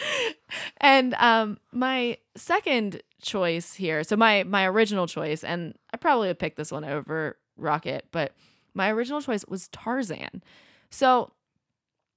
and 0.78 1.14
um 1.18 1.58
my 1.72 2.18
second 2.36 3.02
choice 3.20 3.74
here 3.74 4.04
so 4.04 4.16
my 4.16 4.42
my 4.44 4.66
original 4.66 5.06
choice 5.06 5.44
and 5.44 5.74
i 5.92 5.96
probably 5.96 6.28
would 6.28 6.38
pick 6.38 6.56
this 6.56 6.70
one 6.72 6.84
over 6.84 7.36
rocket 7.56 8.06
but 8.12 8.32
my 8.74 8.90
original 8.90 9.20
choice 9.20 9.44
was 9.46 9.68
tarzan 9.68 10.42
so 10.90 11.32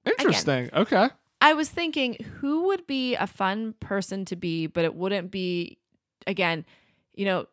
Interesting. 0.06 0.70
Okay. 0.72 1.08
I 1.46 1.54
was 1.54 1.68
thinking 1.68 2.16
who 2.40 2.66
would 2.66 2.86
be 2.86 3.14
a 3.14 3.26
fun 3.26 3.74
person 3.80 4.24
to 4.24 4.36
be 4.36 4.66
but 4.66 4.84
it 4.84 4.94
wouldn't 4.94 5.30
be 5.30 5.78
again 6.26 6.64
you 7.14 7.24
know 7.24 7.46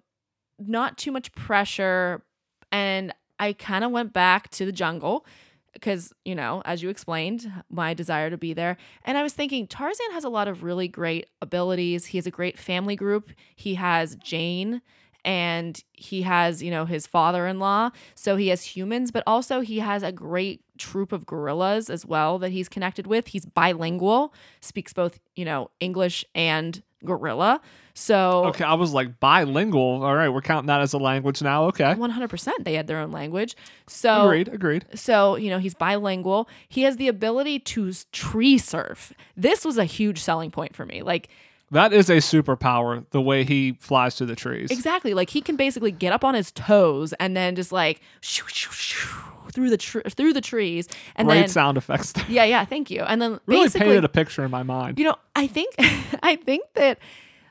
not 0.60 0.97
too 0.97 1.12
much 1.12 1.32
pressure 1.34 2.23
and 2.71 3.13
i 3.39 3.53
kind 3.53 3.84
of 3.84 3.91
went 3.91 4.13
back 4.13 4.49
to 4.49 4.65
the 4.65 4.71
jungle 4.71 5.25
because, 5.73 6.13
you 6.23 6.36
know, 6.36 6.62
as 6.65 6.82
you 6.82 6.89
explained, 6.89 7.51
my 7.69 7.93
desire 7.93 8.29
to 8.29 8.38
be 8.38 8.53
there. 8.53 8.77
And 9.03 9.17
I 9.17 9.23
was 9.23 9.34
thinking 9.34 9.67
Tarzan 9.67 10.12
has 10.12 10.23
a 10.23 10.29
lot 10.29 10.47
of 10.47 10.63
really 10.63 10.88
great 10.88 11.27
abilities. 11.41 12.08
He 12.08 12.17
has 12.17 12.27
a 12.27 12.32
great 12.32 12.58
family 12.58 12.95
group. 12.95 13.32
He 13.56 13.75
has 13.75 14.15
Jane 14.17 14.82
and 15.25 15.84
he 15.93 16.21
has, 16.23 16.62
you 16.62 16.69
know, 16.69 16.86
his 16.86 17.08
father 17.08 17.47
in 17.47 17.60
law. 17.60 17.89
So 18.13 18.36
he 18.36 18.49
has 18.49 18.63
humans, 18.63 19.12
but 19.12 19.23
also 19.25 19.62
he 19.62 19.79
has 19.79 20.03
a 20.03 20.12
great 20.12 20.62
troop 20.77 21.12
of 21.12 21.25
gorillas 21.25 21.89
as 21.89 22.05
well 22.05 22.39
that 22.39 22.51
he's 22.51 22.69
connected 22.69 23.07
with. 23.07 23.27
He's 23.27 23.45
bilingual, 23.45 24.33
speaks 24.62 24.93
both, 24.93 25.19
you 25.36 25.45
know, 25.45 25.69
English 25.79 26.25
and 26.33 26.81
gorilla. 27.05 27.62
So 27.93 28.45
Okay, 28.45 28.63
I 28.63 28.73
was 28.73 28.93
like 28.93 29.19
bilingual. 29.19 30.03
All 30.03 30.15
right, 30.15 30.29
we're 30.29 30.41
counting 30.41 30.67
that 30.67 30.81
as 30.81 30.93
a 30.93 30.97
language 30.97 31.41
now. 31.41 31.65
Okay. 31.65 31.83
100% 31.83 32.51
they 32.62 32.73
had 32.73 32.88
their 32.88 32.99
own 32.99 33.12
language. 33.12 33.55
So 33.88 34.25
Agreed, 34.25 34.47
agreed. 34.47 34.86
So, 34.95 35.36
you 35.36 35.49
know, 35.49 35.59
he's 35.59 35.75
bilingual. 35.75 36.49
He 36.69 36.83
has 36.83 36.97
the 36.97 37.07
ability 37.07 37.59
to 37.59 37.91
tree 38.12 38.57
surf. 38.57 39.13
This 39.38 39.63
was 39.63 39.77
a 39.77 39.86
huge 39.86 40.19
selling 40.19 40.49
point 40.49 40.75
for 40.75 40.86
me. 40.86 41.03
Like, 41.03 41.29
That 41.73 41.91
is 41.91 42.09
a 42.09 42.17
superpower, 42.17 43.05
the 43.09 43.21
way 43.21 43.43
he 43.43 43.77
flies 43.79 44.15
through 44.15 44.27
the 44.27 44.36
trees. 44.36 44.71
exactly. 44.71 45.13
Like, 45.13 45.29
he 45.29 45.41
can 45.41 45.55
basically 45.55 45.91
get 45.91 46.13
up 46.13 46.23
on 46.23 46.33
his 46.36 46.51
toes 46.51 47.13
and 47.19 47.36
then 47.36 47.55
just 47.55 47.71
like 47.71 47.99
shoo, 48.21 48.45
shoo, 48.47 48.71
shoo, 48.71 49.09
through 49.51 49.69
the 49.69 49.77
tr- 49.77 50.07
through 50.09 50.33
the 50.33 50.41
trees. 50.41 50.88
And 51.15 51.27
Great 51.27 51.39
then, 51.41 51.49
sound 51.49 51.77
effects. 51.77 52.13
yeah, 52.29 52.43
yeah, 52.45 52.63
thank 52.65 52.89
you. 52.89 53.01
And 53.01 53.21
then 53.21 53.39
really 53.45 53.69
painted 53.69 54.05
a 54.05 54.09
picture 54.09 54.43
in 54.45 54.51
my 54.51 54.63
mind. 54.63 54.97
you 54.99 55.05
know, 55.05 55.15
I 55.36 55.47
think, 55.47 55.73
I 56.23 56.36
think 56.38 56.63
that 56.75 56.99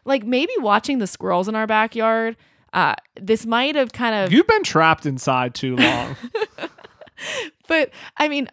like 0.04 0.24
maybe 0.24 0.52
watching 0.58 0.98
the 0.98 1.06
squirrels 1.06 1.48
in 1.48 1.54
our 1.54 1.66
backyard, 1.66 2.36
uh, 2.72 2.94
this 3.20 3.44
might 3.44 3.74
have 3.76 3.92
kind 3.92 4.14
of 4.14 4.32
You've 4.32 4.46
been 4.46 4.62
trapped 4.64 5.04
inside 5.04 5.54
too 5.54 5.76
long. 5.76 6.16
But 7.68 7.90
I 8.16 8.28
mean, 8.28 8.48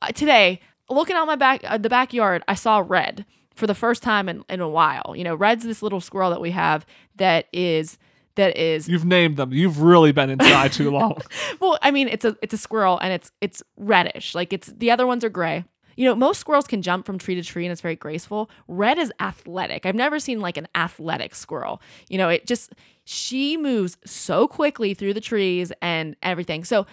uh, 0.00 0.08
today 0.12 0.60
looking 0.88 1.16
out 1.16 1.26
my 1.26 1.36
back 1.36 1.62
uh, 1.64 1.78
the 1.78 1.88
backyard, 1.88 2.42
I 2.46 2.54
saw 2.54 2.82
Red 2.86 3.24
for 3.54 3.66
the 3.66 3.74
first 3.74 4.02
time 4.02 4.28
in, 4.28 4.44
in 4.48 4.60
a 4.60 4.68
while. 4.68 5.14
You 5.16 5.24
know, 5.24 5.34
Red's 5.34 5.64
this 5.64 5.82
little 5.82 6.00
squirrel 6.00 6.30
that 6.30 6.40
we 6.40 6.50
have 6.50 6.86
that 7.16 7.46
is 7.52 7.98
that 8.36 8.56
is 8.56 8.88
You've 8.88 9.04
named 9.04 9.36
them. 9.36 9.52
You've 9.52 9.80
really 9.80 10.12
been 10.12 10.30
inside 10.30 10.72
too 10.72 10.90
long. 10.90 11.18
well. 11.60 11.78
I 11.82 11.90
mean, 11.90 12.08
it's 12.08 12.24
a 12.24 12.36
it's 12.42 12.54
a 12.54 12.58
squirrel 12.58 12.98
and 12.98 13.12
it's 13.12 13.30
it's 13.40 13.62
reddish. 13.76 14.34
Like 14.34 14.52
it's 14.52 14.68
the 14.68 14.90
other 14.90 15.06
ones 15.06 15.24
are 15.24 15.28
gray. 15.30 15.64
You 15.96 16.06
know, 16.06 16.16
most 16.16 16.40
squirrels 16.40 16.66
can 16.66 16.82
jump 16.82 17.06
from 17.06 17.18
tree 17.18 17.36
to 17.36 17.42
tree 17.42 17.64
and 17.64 17.70
it's 17.70 17.80
very 17.80 17.94
graceful. 17.94 18.50
Red 18.66 18.98
is 18.98 19.12
athletic. 19.20 19.86
I've 19.86 19.94
never 19.94 20.18
seen 20.18 20.40
like 20.40 20.56
an 20.56 20.66
athletic 20.74 21.36
squirrel. 21.36 21.80
You 22.08 22.18
know, 22.18 22.28
it 22.28 22.46
just 22.46 22.72
she 23.04 23.56
moves 23.56 23.96
so 24.04 24.48
quickly 24.48 24.94
through 24.94 25.14
the 25.14 25.20
trees 25.20 25.72
and 25.80 26.16
everything. 26.22 26.64
So 26.64 26.86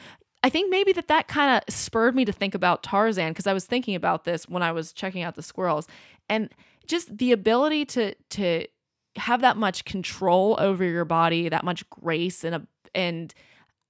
I 0.43 0.49
think 0.49 0.69
maybe 0.69 0.91
that 0.93 1.07
that 1.07 1.27
kind 1.27 1.57
of 1.67 1.73
spurred 1.73 2.15
me 2.15 2.25
to 2.25 2.31
think 2.31 2.55
about 2.55 2.83
Tarzan 2.83 3.31
because 3.31 3.47
I 3.47 3.53
was 3.53 3.65
thinking 3.65 3.95
about 3.95 4.23
this 4.23 4.47
when 4.49 4.63
I 4.63 4.71
was 4.71 4.91
checking 4.91 5.21
out 5.23 5.35
the 5.35 5.43
squirrels 5.43 5.87
and 6.29 6.49
just 6.87 7.17
the 7.17 7.31
ability 7.31 7.85
to 7.85 8.15
to 8.31 8.65
have 9.17 9.41
that 9.41 9.57
much 9.57 9.85
control 9.85 10.55
over 10.59 10.83
your 10.83 11.05
body, 11.05 11.49
that 11.49 11.63
much 11.63 11.89
grace 11.89 12.43
and 12.43 12.55
a 12.55 12.67
and 12.95 13.33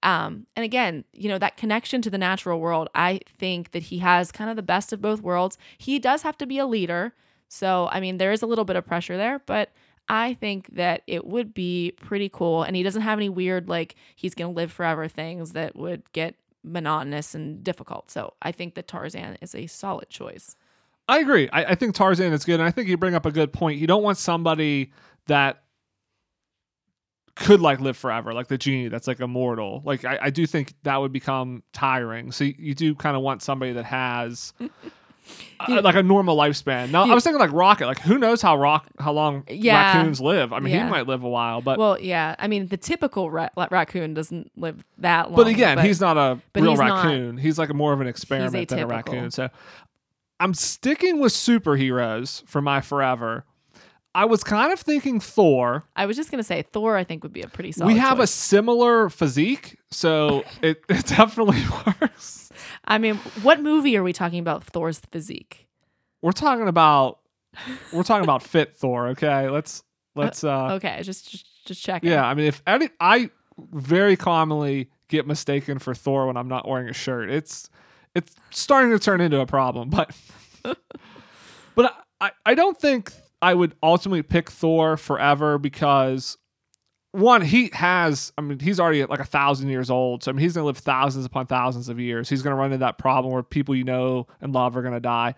um 0.04 0.48
and 0.56 0.63
again, 0.63 1.04
you 1.13 1.30
know, 1.30 1.38
that 1.38 1.58
connection 1.58 2.02
to 2.02 2.10
the 2.10 2.17
natural 2.17 2.60
world. 2.60 2.89
I 2.96 3.22
think 3.38 3.72
that 3.72 3.84
he 3.84 4.00
has 4.00 4.32
kind 4.32 4.50
of 4.50 4.56
the 4.56 4.63
best 4.63 4.94
of 4.94 5.02
both 5.02 5.22
worlds. 5.22 5.58
He 5.78 6.00
does 6.00 6.24
have 6.24 6.38
to 6.39 6.46
be 6.46 6.58
a 6.58 6.65
leader. 6.65 7.13
So, 7.48 7.89
I 7.91 8.00
mean, 8.00 8.17
there 8.17 8.32
is 8.32 8.41
a 8.41 8.48
little 8.48 8.65
bit 8.65 8.78
of 8.78 8.86
pressure 8.86 9.17
there, 9.17 9.39
but 9.46 9.72
I 10.08 10.34
think 10.36 10.76
that 10.76 11.04
it 11.08 11.26
would 11.26 11.54
be 11.54 11.94
pretty 12.02 12.30
cool. 12.30 12.63
And 12.63 12.76
he 12.76 12.84
doesn't 12.84 13.02
have 13.02 13.20
any 13.20 13.30
weird, 13.30 13.70
like, 13.70 13.96
he's 14.15 14.34
going 14.34 14.54
to 14.54 14.56
live 14.56 14.72
forever 14.72 15.08
things 15.08 15.52
that 15.52 15.76
would 15.76 16.10
get 16.13 16.36
monotonous 16.63 17.36
and 17.36 17.63
difficult. 17.63 18.12
So 18.12 18.34
I 18.41 18.52
think 18.52 18.76
that 18.76 18.88
Tarzan 18.88 19.38
is 19.41 19.56
a 19.56 19.67
solid 19.67 20.10
choice. 20.10 20.56
I 21.12 21.19
agree. 21.19 21.50
I, 21.52 21.65
I 21.65 21.76
think 21.76 21.93
Tarzan 21.93 22.32
is 22.34 22.45
good, 22.45 22.60
and 22.60 22.63
I 22.63 22.71
think 22.71 22.88
you 22.88 22.95
bring 22.97 23.15
up 23.15 23.26
a 23.26 23.32
good 23.32 23.52
point. 23.52 23.80
You 23.80 23.86
don't 23.88 24.02
want 24.04 24.17
somebody 24.17 24.91
that 25.28 25.62
could 27.36 27.62
like 27.62 27.80
live 27.80 27.97
forever, 27.97 28.34
like 28.34 28.47
the 28.47 28.58
genie 28.58 28.88
that's 28.89 29.08
like 29.08 29.19
immortal. 29.19 29.82
Like 29.86 30.06
I, 30.06 30.19
I 30.24 30.30
do 30.30 30.45
think 30.45 30.74
that 30.84 30.97
would 30.97 31.12
become 31.12 31.63
tiring. 31.74 32.32
So 32.32 32.43
you, 32.43 32.56
you 32.58 32.76
do 32.76 32.93
kind 32.95 33.15
of 33.15 33.24
want 33.24 33.41
somebody 33.41 33.74
that 33.74 33.86
has 33.86 34.54
uh, 35.60 35.82
like 35.82 35.95
a 35.95 36.04
normal 36.04 36.36
lifespan. 36.38 36.91
Now 36.91 37.04
I 37.10 37.13
was 37.15 37.24
thinking 37.24 37.39
like 37.39 37.54
Rocket. 37.54 37.88
Like 37.88 38.00
who 38.00 38.17
knows 38.17 38.41
how 38.41 38.58
rock 38.58 38.86
how 39.00 39.13
long 39.13 39.43
Yeah. 39.47 39.97
raccoons 39.97 40.19
live? 40.19 40.52
I 40.54 40.60
mean, 40.60 40.74
he 40.74 40.84
might 40.84 41.08
live 41.08 41.24
a 41.24 41.30
while, 41.30 41.62
but 41.62 41.80
Well, 41.80 42.00
yeah. 42.00 42.36
I 42.38 42.47
mean, 42.47 42.67
the 42.67 42.78
typical 42.78 43.32
ra- 43.32 43.50
raccoon 43.71 44.13
doesn't 44.13 44.52
live 44.58 44.84
that 45.00 45.28
long. 45.32 45.36
but 45.38 45.47
again, 45.47 45.78
he's 45.80 46.02
not 46.02 46.17
a 46.17 46.39
real 46.54 46.71
he's 46.71 46.80
not- 46.80 47.06
raccoon. 47.06 47.38
he's 47.38 47.58
like 47.58 47.69
a 47.69 47.74
more 47.74 47.93
of 47.93 48.02
an 48.02 48.08
experiment 48.08 48.69
than 48.69 48.80
a 48.80 48.88
raccoon. 48.88 49.32
So 49.32 49.50
I'm 50.41 50.56
sticking 50.56 51.19
with 51.19 51.34
superheroes 51.34 52.45
for 52.47 52.62
my 52.62 52.82
forever. 52.82 53.45
I 54.13 54.25
was 54.25 54.43
kind 54.43 54.73
of 54.73 54.80
thinking 54.80 55.19
Thor. 55.19 55.86
I 55.95 56.06
was 56.06 56.17
just 56.17 56.32
gonna 56.32 56.43
say 56.43 56.63
Thor. 56.63 56.97
I 56.97 57.04
think 57.04 57.23
would 57.23 57.32
be 57.32 57.43
a 57.43 57.47
pretty 57.47 57.71
solid. 57.71 57.93
we 57.93 57.99
have 57.99 58.19
a 58.19 58.27
similar 58.27 59.10
physique, 59.10 59.77
so 59.91 60.43
it, 60.62 60.84
it 60.89 61.06
definitely 61.06 61.63
works. 62.01 62.51
I 62.86 62.97
mean, 62.97 63.15
what 63.43 63.62
movie 63.62 63.95
are 63.95 64.04
we 64.04 64.13
talking 64.13 64.39
about? 64.39 64.63
Thor's 64.63 64.99
physique. 65.12 65.67
We're 66.21 66.32
talking 66.34 66.67
about 66.67 67.19
we're 67.93 68.04
talking 68.04 68.23
about 68.23 68.43
fit 68.43 68.75
Thor, 68.75 69.10
okay? 69.10 69.47
Let's 69.47 69.84
let's 70.15 70.43
uh 70.43 70.73
Okay, 70.73 71.01
just 71.04 71.30
just, 71.30 71.65
just 71.65 71.84
checking. 71.84 72.10
yeah, 72.10 72.25
I 72.25 72.34
mean 72.34 72.47
if 72.47 72.62
any 72.65 72.89
I 72.99 73.30
very 73.71 74.17
commonly 74.17 74.89
get 75.08 75.27
mistaken 75.27 75.77
for 75.77 75.93
Thor 75.93 76.25
when 76.27 76.36
I'm 76.36 76.47
not 76.47 76.67
wearing 76.67 76.89
a 76.89 76.93
shirt. 76.93 77.30
It's 77.30 77.69
it's 78.15 78.36
starting 78.50 78.91
to 78.91 79.00
turn 79.00 79.21
into 79.21 79.39
a 79.39 79.45
problem, 79.45 79.89
but 79.89 80.15
but 81.76 81.95
I, 82.19 82.32
I 82.45 82.54
don't 82.54 82.78
think 82.78 83.12
I 83.41 83.54
would 83.54 83.76
ultimately 83.82 84.21
pick 84.21 84.50
Thor 84.50 84.97
forever 84.97 85.58
because 85.58 86.38
one, 87.12 87.41
he 87.41 87.69
has 87.74 88.32
I 88.38 88.41
mean, 88.41 88.60
he's 88.60 88.80
already 88.80 89.04
like 89.06 89.19
a 89.19 89.26
thousand 89.26 89.69
years 89.69 89.89
old. 89.89 90.24
So 90.24 90.32
I 90.32 90.34
mean 90.34 90.41
he's 90.41 90.54
gonna 90.54 90.65
live 90.65 90.78
thousands 90.78 91.26
upon 91.26 91.47
thousands 91.47 91.89
of 91.89 92.00
years. 92.00 92.30
He's 92.30 92.41
gonna 92.41 92.56
run 92.56 92.67
into 92.67 92.80
that 92.80 92.97
problem 92.97 93.34
where 93.34 93.43
people 93.43 93.76
you 93.76 93.84
know 93.84 94.28
and 94.39 94.54
love 94.54 94.78
are 94.78 94.82
gonna 94.82 95.00
die. 95.00 95.36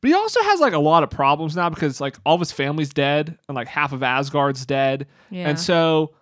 But 0.00 0.08
he 0.08 0.14
also 0.14 0.42
has 0.42 0.58
like 0.58 0.72
a 0.72 0.80
lot 0.80 1.04
of 1.04 1.10
problems 1.10 1.54
now 1.54 1.70
because 1.70 2.00
like 2.00 2.16
all 2.26 2.34
of 2.34 2.40
his 2.40 2.50
family's 2.50 2.90
dead 2.90 3.38
and 3.48 3.54
like 3.54 3.68
half 3.68 3.92
of 3.92 4.02
Asgard's 4.02 4.66
dead. 4.66 5.06
Yeah. 5.30 5.48
And 5.48 5.58
so 5.58 6.12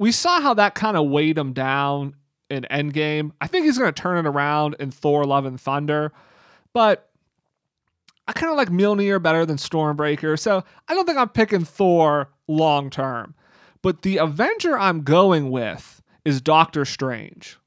we 0.00 0.10
saw 0.10 0.40
how 0.40 0.54
that 0.54 0.74
kind 0.74 0.96
of 0.96 1.08
weighed 1.08 1.38
him 1.38 1.52
down 1.52 2.16
in 2.50 2.66
Endgame. 2.70 3.32
I 3.40 3.46
think 3.46 3.64
he's 3.64 3.78
going 3.78 3.92
to 3.92 4.02
turn 4.02 4.24
it 4.24 4.28
around 4.28 4.76
in 4.78 4.90
Thor 4.90 5.24
Love 5.24 5.44
and 5.44 5.60
Thunder. 5.60 6.12
But 6.72 7.08
I 8.26 8.32
kind 8.32 8.50
of 8.50 8.56
like 8.56 8.68
Mjolnir 8.68 9.22
better 9.22 9.44
than 9.46 9.56
Stormbreaker. 9.56 10.38
So 10.38 10.64
I 10.88 10.94
don't 10.94 11.06
think 11.06 11.18
I'm 11.18 11.28
picking 11.28 11.64
Thor 11.64 12.30
long 12.48 12.90
term. 12.90 13.34
But 13.82 14.02
the 14.02 14.16
Avenger 14.16 14.78
I'm 14.78 15.02
going 15.02 15.50
with 15.50 16.02
is 16.24 16.40
Doctor 16.40 16.84
Strange. 16.84 17.58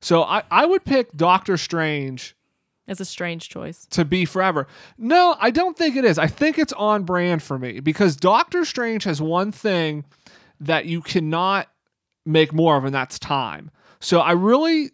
So 0.00 0.22
I, 0.22 0.42
I 0.50 0.66
would 0.66 0.84
pick 0.84 1.16
Doctor 1.16 1.56
Strange 1.56 2.34
it's 2.88 3.00
a 3.00 3.04
strange 3.04 3.50
choice. 3.50 3.86
to 3.90 4.04
be 4.04 4.24
forever. 4.24 4.66
No, 4.96 5.36
I 5.38 5.50
don't 5.50 5.76
think 5.76 5.94
it 5.94 6.06
is. 6.06 6.18
I 6.18 6.26
think 6.26 6.58
it's 6.58 6.72
on 6.72 7.04
brand 7.04 7.42
for 7.42 7.58
me 7.58 7.80
because 7.80 8.16
Doctor 8.16 8.64
Strange 8.64 9.04
has 9.04 9.20
one 9.20 9.52
thing 9.52 10.06
that 10.58 10.86
you 10.86 11.02
cannot 11.02 11.68
make 12.28 12.52
more 12.52 12.76
of, 12.76 12.84
and 12.84 12.94
that's 12.94 13.18
time. 13.18 13.70
So 14.00 14.20
I 14.20 14.32
really 14.32 14.92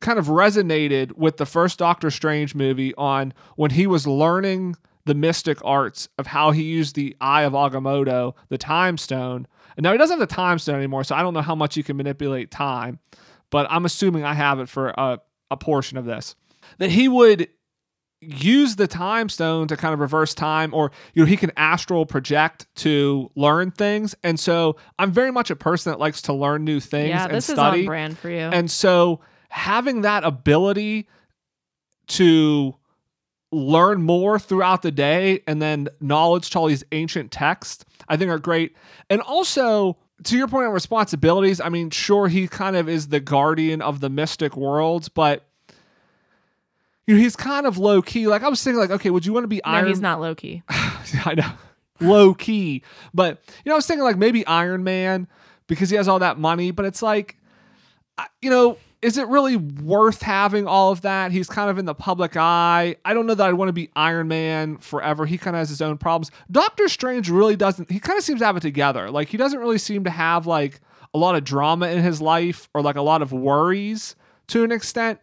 kind 0.00 0.18
of 0.18 0.26
resonated 0.26 1.16
with 1.16 1.36
the 1.36 1.46
first 1.46 1.78
Doctor 1.78 2.10
Strange 2.10 2.54
movie 2.54 2.94
on 2.96 3.32
when 3.56 3.70
he 3.70 3.86
was 3.86 4.06
learning 4.06 4.76
the 5.06 5.14
mystic 5.14 5.58
arts 5.64 6.08
of 6.18 6.28
how 6.28 6.50
he 6.50 6.62
used 6.62 6.94
the 6.94 7.16
Eye 7.20 7.42
of 7.42 7.52
Agamotto, 7.52 8.34
the 8.48 8.58
Time 8.58 8.96
Stone. 8.96 9.46
And 9.76 9.84
now 9.84 9.92
he 9.92 9.98
doesn't 9.98 10.18
have 10.18 10.28
the 10.28 10.34
Time 10.34 10.58
Stone 10.58 10.76
anymore, 10.76 11.04
so 11.04 11.14
I 11.14 11.22
don't 11.22 11.34
know 11.34 11.42
how 11.42 11.54
much 11.54 11.76
you 11.76 11.84
can 11.84 11.96
manipulate 11.96 12.50
time, 12.50 12.98
but 13.50 13.66
I'm 13.70 13.84
assuming 13.84 14.24
I 14.24 14.34
have 14.34 14.60
it 14.60 14.68
for 14.68 14.88
a, 14.88 15.20
a 15.50 15.56
portion 15.56 15.98
of 15.98 16.06
this. 16.06 16.34
That 16.78 16.90
he 16.90 17.08
would 17.08 17.48
use 18.26 18.76
the 18.76 18.86
time 18.86 19.28
stone 19.28 19.68
to 19.68 19.76
kind 19.76 19.94
of 19.94 20.00
reverse 20.00 20.34
time 20.34 20.72
or 20.74 20.90
you 21.14 21.22
know 21.22 21.26
he 21.26 21.36
can 21.36 21.50
astral 21.56 22.06
project 22.06 22.66
to 22.74 23.30
learn 23.34 23.70
things 23.70 24.14
and 24.24 24.38
so 24.38 24.76
i'm 24.98 25.12
very 25.12 25.30
much 25.30 25.50
a 25.50 25.56
person 25.56 25.92
that 25.92 25.98
likes 25.98 26.22
to 26.22 26.32
learn 26.32 26.64
new 26.64 26.80
things 26.80 27.10
yeah, 27.10 27.24
and 27.24 27.34
this 27.34 27.48
is 27.48 27.54
study 27.54 27.80
on 27.80 27.86
brand 27.86 28.18
for 28.18 28.30
you. 28.30 28.36
and 28.36 28.70
so 28.70 29.20
having 29.48 30.02
that 30.02 30.24
ability 30.24 31.08
to 32.06 32.74
learn 33.54 34.02
more 34.02 34.38
throughout 34.38 34.82
the 34.82 34.90
day 34.90 35.40
and 35.46 35.62
then 35.62 35.88
knowledge 36.00 36.50
to 36.50 36.58
all 36.58 36.66
these 36.66 36.84
ancient 36.92 37.30
texts, 37.30 37.84
I 38.08 38.16
think 38.16 38.30
are 38.30 38.38
great. 38.38 38.74
And 39.08 39.20
also, 39.20 39.96
to 40.24 40.36
your 40.36 40.48
point 40.48 40.66
on 40.66 40.72
responsibilities, 40.72 41.60
I 41.60 41.68
mean, 41.68 41.90
sure, 41.90 42.28
he 42.28 42.48
kind 42.48 42.76
of 42.76 42.88
is 42.88 43.08
the 43.08 43.20
guardian 43.20 43.80
of 43.80 44.00
the 44.00 44.10
mystic 44.10 44.56
worlds, 44.56 45.08
but 45.08 45.46
you 47.06 47.14
know, 47.14 47.20
he's 47.20 47.36
kind 47.36 47.66
of 47.66 47.78
low 47.78 48.02
key. 48.02 48.26
Like 48.26 48.42
I 48.42 48.48
was 48.48 48.62
thinking, 48.62 48.80
like, 48.80 48.90
okay, 48.90 49.10
would 49.10 49.26
you 49.26 49.32
want 49.32 49.44
to 49.44 49.48
be 49.48 49.60
no, 49.64 49.72
Iron? 49.72 49.86
he's 49.86 50.00
not 50.00 50.20
low 50.20 50.34
key. 50.34 50.62
I 50.68 51.34
know, 51.34 51.50
low 52.00 52.34
key. 52.34 52.82
But 53.12 53.42
you 53.64 53.70
know, 53.70 53.74
I 53.74 53.76
was 53.76 53.86
thinking 53.86 54.04
like 54.04 54.16
maybe 54.16 54.46
Iron 54.46 54.84
Man 54.84 55.28
because 55.66 55.90
he 55.90 55.96
has 55.96 56.08
all 56.08 56.18
that 56.18 56.38
money. 56.38 56.70
But 56.70 56.86
it's 56.86 57.02
like, 57.02 57.36
you 58.40 58.50
know, 58.50 58.78
is 59.04 59.18
it 59.18 59.28
really 59.28 59.56
worth 59.56 60.22
having 60.22 60.66
all 60.66 60.90
of 60.90 61.02
that? 61.02 61.30
He's 61.30 61.46
kind 61.46 61.68
of 61.68 61.76
in 61.76 61.84
the 61.84 61.94
public 61.94 62.38
eye. 62.38 62.96
I 63.04 63.12
don't 63.12 63.26
know 63.26 63.34
that 63.34 63.46
I'd 63.46 63.52
want 63.52 63.68
to 63.68 63.74
be 63.74 63.90
Iron 63.94 64.28
Man 64.28 64.78
forever. 64.78 65.26
He 65.26 65.36
kind 65.36 65.54
of 65.54 65.58
has 65.58 65.68
his 65.68 65.82
own 65.82 65.98
problems. 65.98 66.30
Doctor 66.50 66.88
Strange 66.88 67.28
really 67.28 67.54
doesn't, 67.54 67.90
he 67.90 68.00
kind 68.00 68.16
of 68.16 68.24
seems 68.24 68.40
to 68.40 68.46
have 68.46 68.56
it 68.56 68.60
together. 68.60 69.10
Like, 69.10 69.28
he 69.28 69.36
doesn't 69.36 69.58
really 69.58 69.76
seem 69.76 70.04
to 70.04 70.10
have 70.10 70.46
like 70.46 70.80
a 71.12 71.18
lot 71.18 71.34
of 71.34 71.44
drama 71.44 71.88
in 71.88 72.02
his 72.02 72.22
life 72.22 72.70
or 72.72 72.80
like 72.80 72.96
a 72.96 73.02
lot 73.02 73.20
of 73.20 73.30
worries 73.30 74.16
to 74.48 74.64
an 74.64 74.72
extent. 74.72 75.20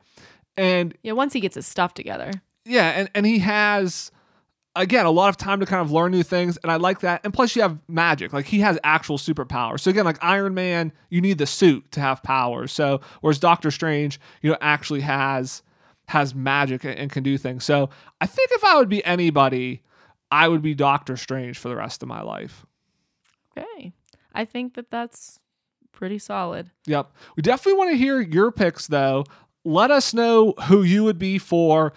And 0.61 0.97
Yeah, 1.03 1.13
once 1.13 1.33
he 1.33 1.39
gets 1.39 1.55
his 1.55 1.65
stuff 1.67 1.93
together. 1.93 2.31
yeah, 2.65 2.89
and, 2.91 3.09
and 3.15 3.25
he 3.25 3.39
has 3.39 4.11
again 4.75 5.05
a 5.05 5.11
lot 5.11 5.27
of 5.29 5.37
time 5.37 5.59
to 5.59 5.65
kind 5.65 5.81
of 5.81 5.91
learn 5.91 6.11
new 6.11 6.23
things, 6.23 6.57
and 6.63 6.71
I 6.71 6.75
like 6.77 7.01
that. 7.01 7.21
And 7.23 7.33
plus, 7.33 7.55
you 7.55 7.61
have 7.61 7.77
magic; 7.87 8.31
like 8.33 8.45
he 8.45 8.59
has 8.61 8.77
actual 8.83 9.17
superpowers. 9.17 9.79
So 9.81 9.89
again, 9.91 10.05
like 10.05 10.17
Iron 10.23 10.53
Man, 10.53 10.93
you 11.09 11.19
need 11.21 11.37
the 11.39 11.45
suit 11.45 11.91
to 11.93 11.99
have 11.99 12.21
powers. 12.23 12.71
So 12.71 13.01
whereas 13.21 13.39
Doctor 13.39 13.71
Strange, 13.71 14.19
you 14.41 14.51
know, 14.51 14.57
actually 14.61 15.01
has 15.01 15.63
has 16.07 16.35
magic 16.35 16.83
and, 16.83 16.93
and 16.97 17.11
can 17.11 17.23
do 17.23 17.37
things. 17.37 17.63
So 17.63 17.89
I 18.19 18.25
think 18.27 18.49
if 18.51 18.63
I 18.63 18.75
would 18.77 18.89
be 18.89 19.03
anybody, 19.05 19.81
I 20.29 20.47
would 20.47 20.61
be 20.61 20.75
Doctor 20.75 21.15
Strange 21.17 21.57
for 21.57 21.69
the 21.69 21.75
rest 21.75 22.03
of 22.03 22.09
my 22.09 22.21
life. 22.21 22.65
Okay. 23.57 23.93
I 24.33 24.45
think 24.45 24.75
that 24.75 24.89
that's 24.91 25.39
pretty 25.91 26.19
solid. 26.19 26.69
Yep. 26.87 27.11
We 27.35 27.43
definitely 27.43 27.77
want 27.77 27.91
to 27.91 27.97
hear 27.97 28.19
your 28.21 28.51
picks, 28.51 28.87
though. 28.87 29.25
Let 29.63 29.91
us 29.91 30.13
know 30.13 30.53
who 30.67 30.83
you 30.83 31.03
would 31.03 31.19
be 31.19 31.37
for 31.37 31.93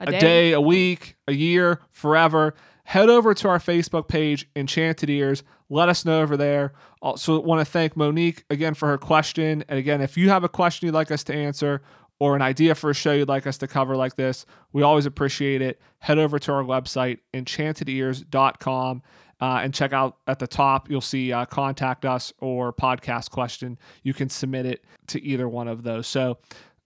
A, 0.00 0.04
a 0.04 0.20
day, 0.20 0.52
a 0.52 0.60
week, 0.60 1.16
a 1.26 1.32
year, 1.32 1.80
forever. 1.90 2.54
Head 2.84 3.08
over 3.08 3.32
to 3.34 3.48
our 3.48 3.58
Facebook 3.58 4.08
page, 4.08 4.48
Enchanted 4.54 5.08
Ears. 5.08 5.42
Let 5.68 5.88
us 5.88 6.04
know 6.04 6.20
over 6.20 6.36
there. 6.36 6.72
Also, 7.00 7.40
want 7.40 7.60
to 7.60 7.64
thank 7.64 7.96
Monique 7.96 8.44
again 8.50 8.74
for 8.74 8.88
her 8.88 8.98
question. 8.98 9.64
And 9.68 9.78
again, 9.78 10.00
if 10.00 10.16
you 10.16 10.28
have 10.28 10.44
a 10.44 10.48
question 10.48 10.86
you'd 10.86 10.94
like 10.94 11.10
us 11.10 11.24
to 11.24 11.34
answer 11.34 11.82
or 12.20 12.36
an 12.36 12.42
idea 12.42 12.74
for 12.74 12.90
a 12.90 12.94
show 12.94 13.12
you'd 13.12 13.28
like 13.28 13.46
us 13.46 13.58
to 13.58 13.66
cover 13.66 13.96
like 13.96 14.16
this, 14.16 14.46
we 14.72 14.82
always 14.82 15.06
appreciate 15.06 15.62
it. 15.62 15.80
Head 16.00 16.18
over 16.18 16.38
to 16.40 16.52
our 16.52 16.62
website, 16.62 17.18
enchantedears.com, 17.34 19.02
uh, 19.40 19.60
and 19.62 19.74
check 19.74 19.92
out 19.92 20.18
at 20.26 20.38
the 20.38 20.46
top. 20.46 20.90
You'll 20.90 21.00
see 21.00 21.32
uh, 21.32 21.46
contact 21.46 22.04
us 22.04 22.32
or 22.38 22.72
podcast 22.72 23.30
question. 23.30 23.78
You 24.02 24.14
can 24.14 24.28
submit 24.28 24.66
it 24.66 24.84
to 25.08 25.22
either 25.22 25.48
one 25.48 25.66
of 25.66 25.82
those. 25.82 26.06
So, 26.06 26.38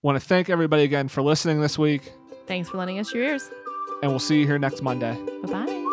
want 0.03 0.19
to 0.19 0.25
thank 0.25 0.49
everybody 0.49 0.83
again 0.83 1.07
for 1.07 1.21
listening 1.21 1.61
this 1.61 1.77
week 1.77 2.13
Thanks 2.45 2.69
for 2.69 2.77
lending 2.77 2.99
us 2.99 3.13
your 3.13 3.23
ears. 3.25 3.49
and 4.01 4.11
we'll 4.11 4.19
see 4.19 4.39
you 4.39 4.45
here 4.45 4.57
next 4.59 4.81
Monday. 4.81 5.17
Bye 5.43 5.65
bye. 5.65 5.83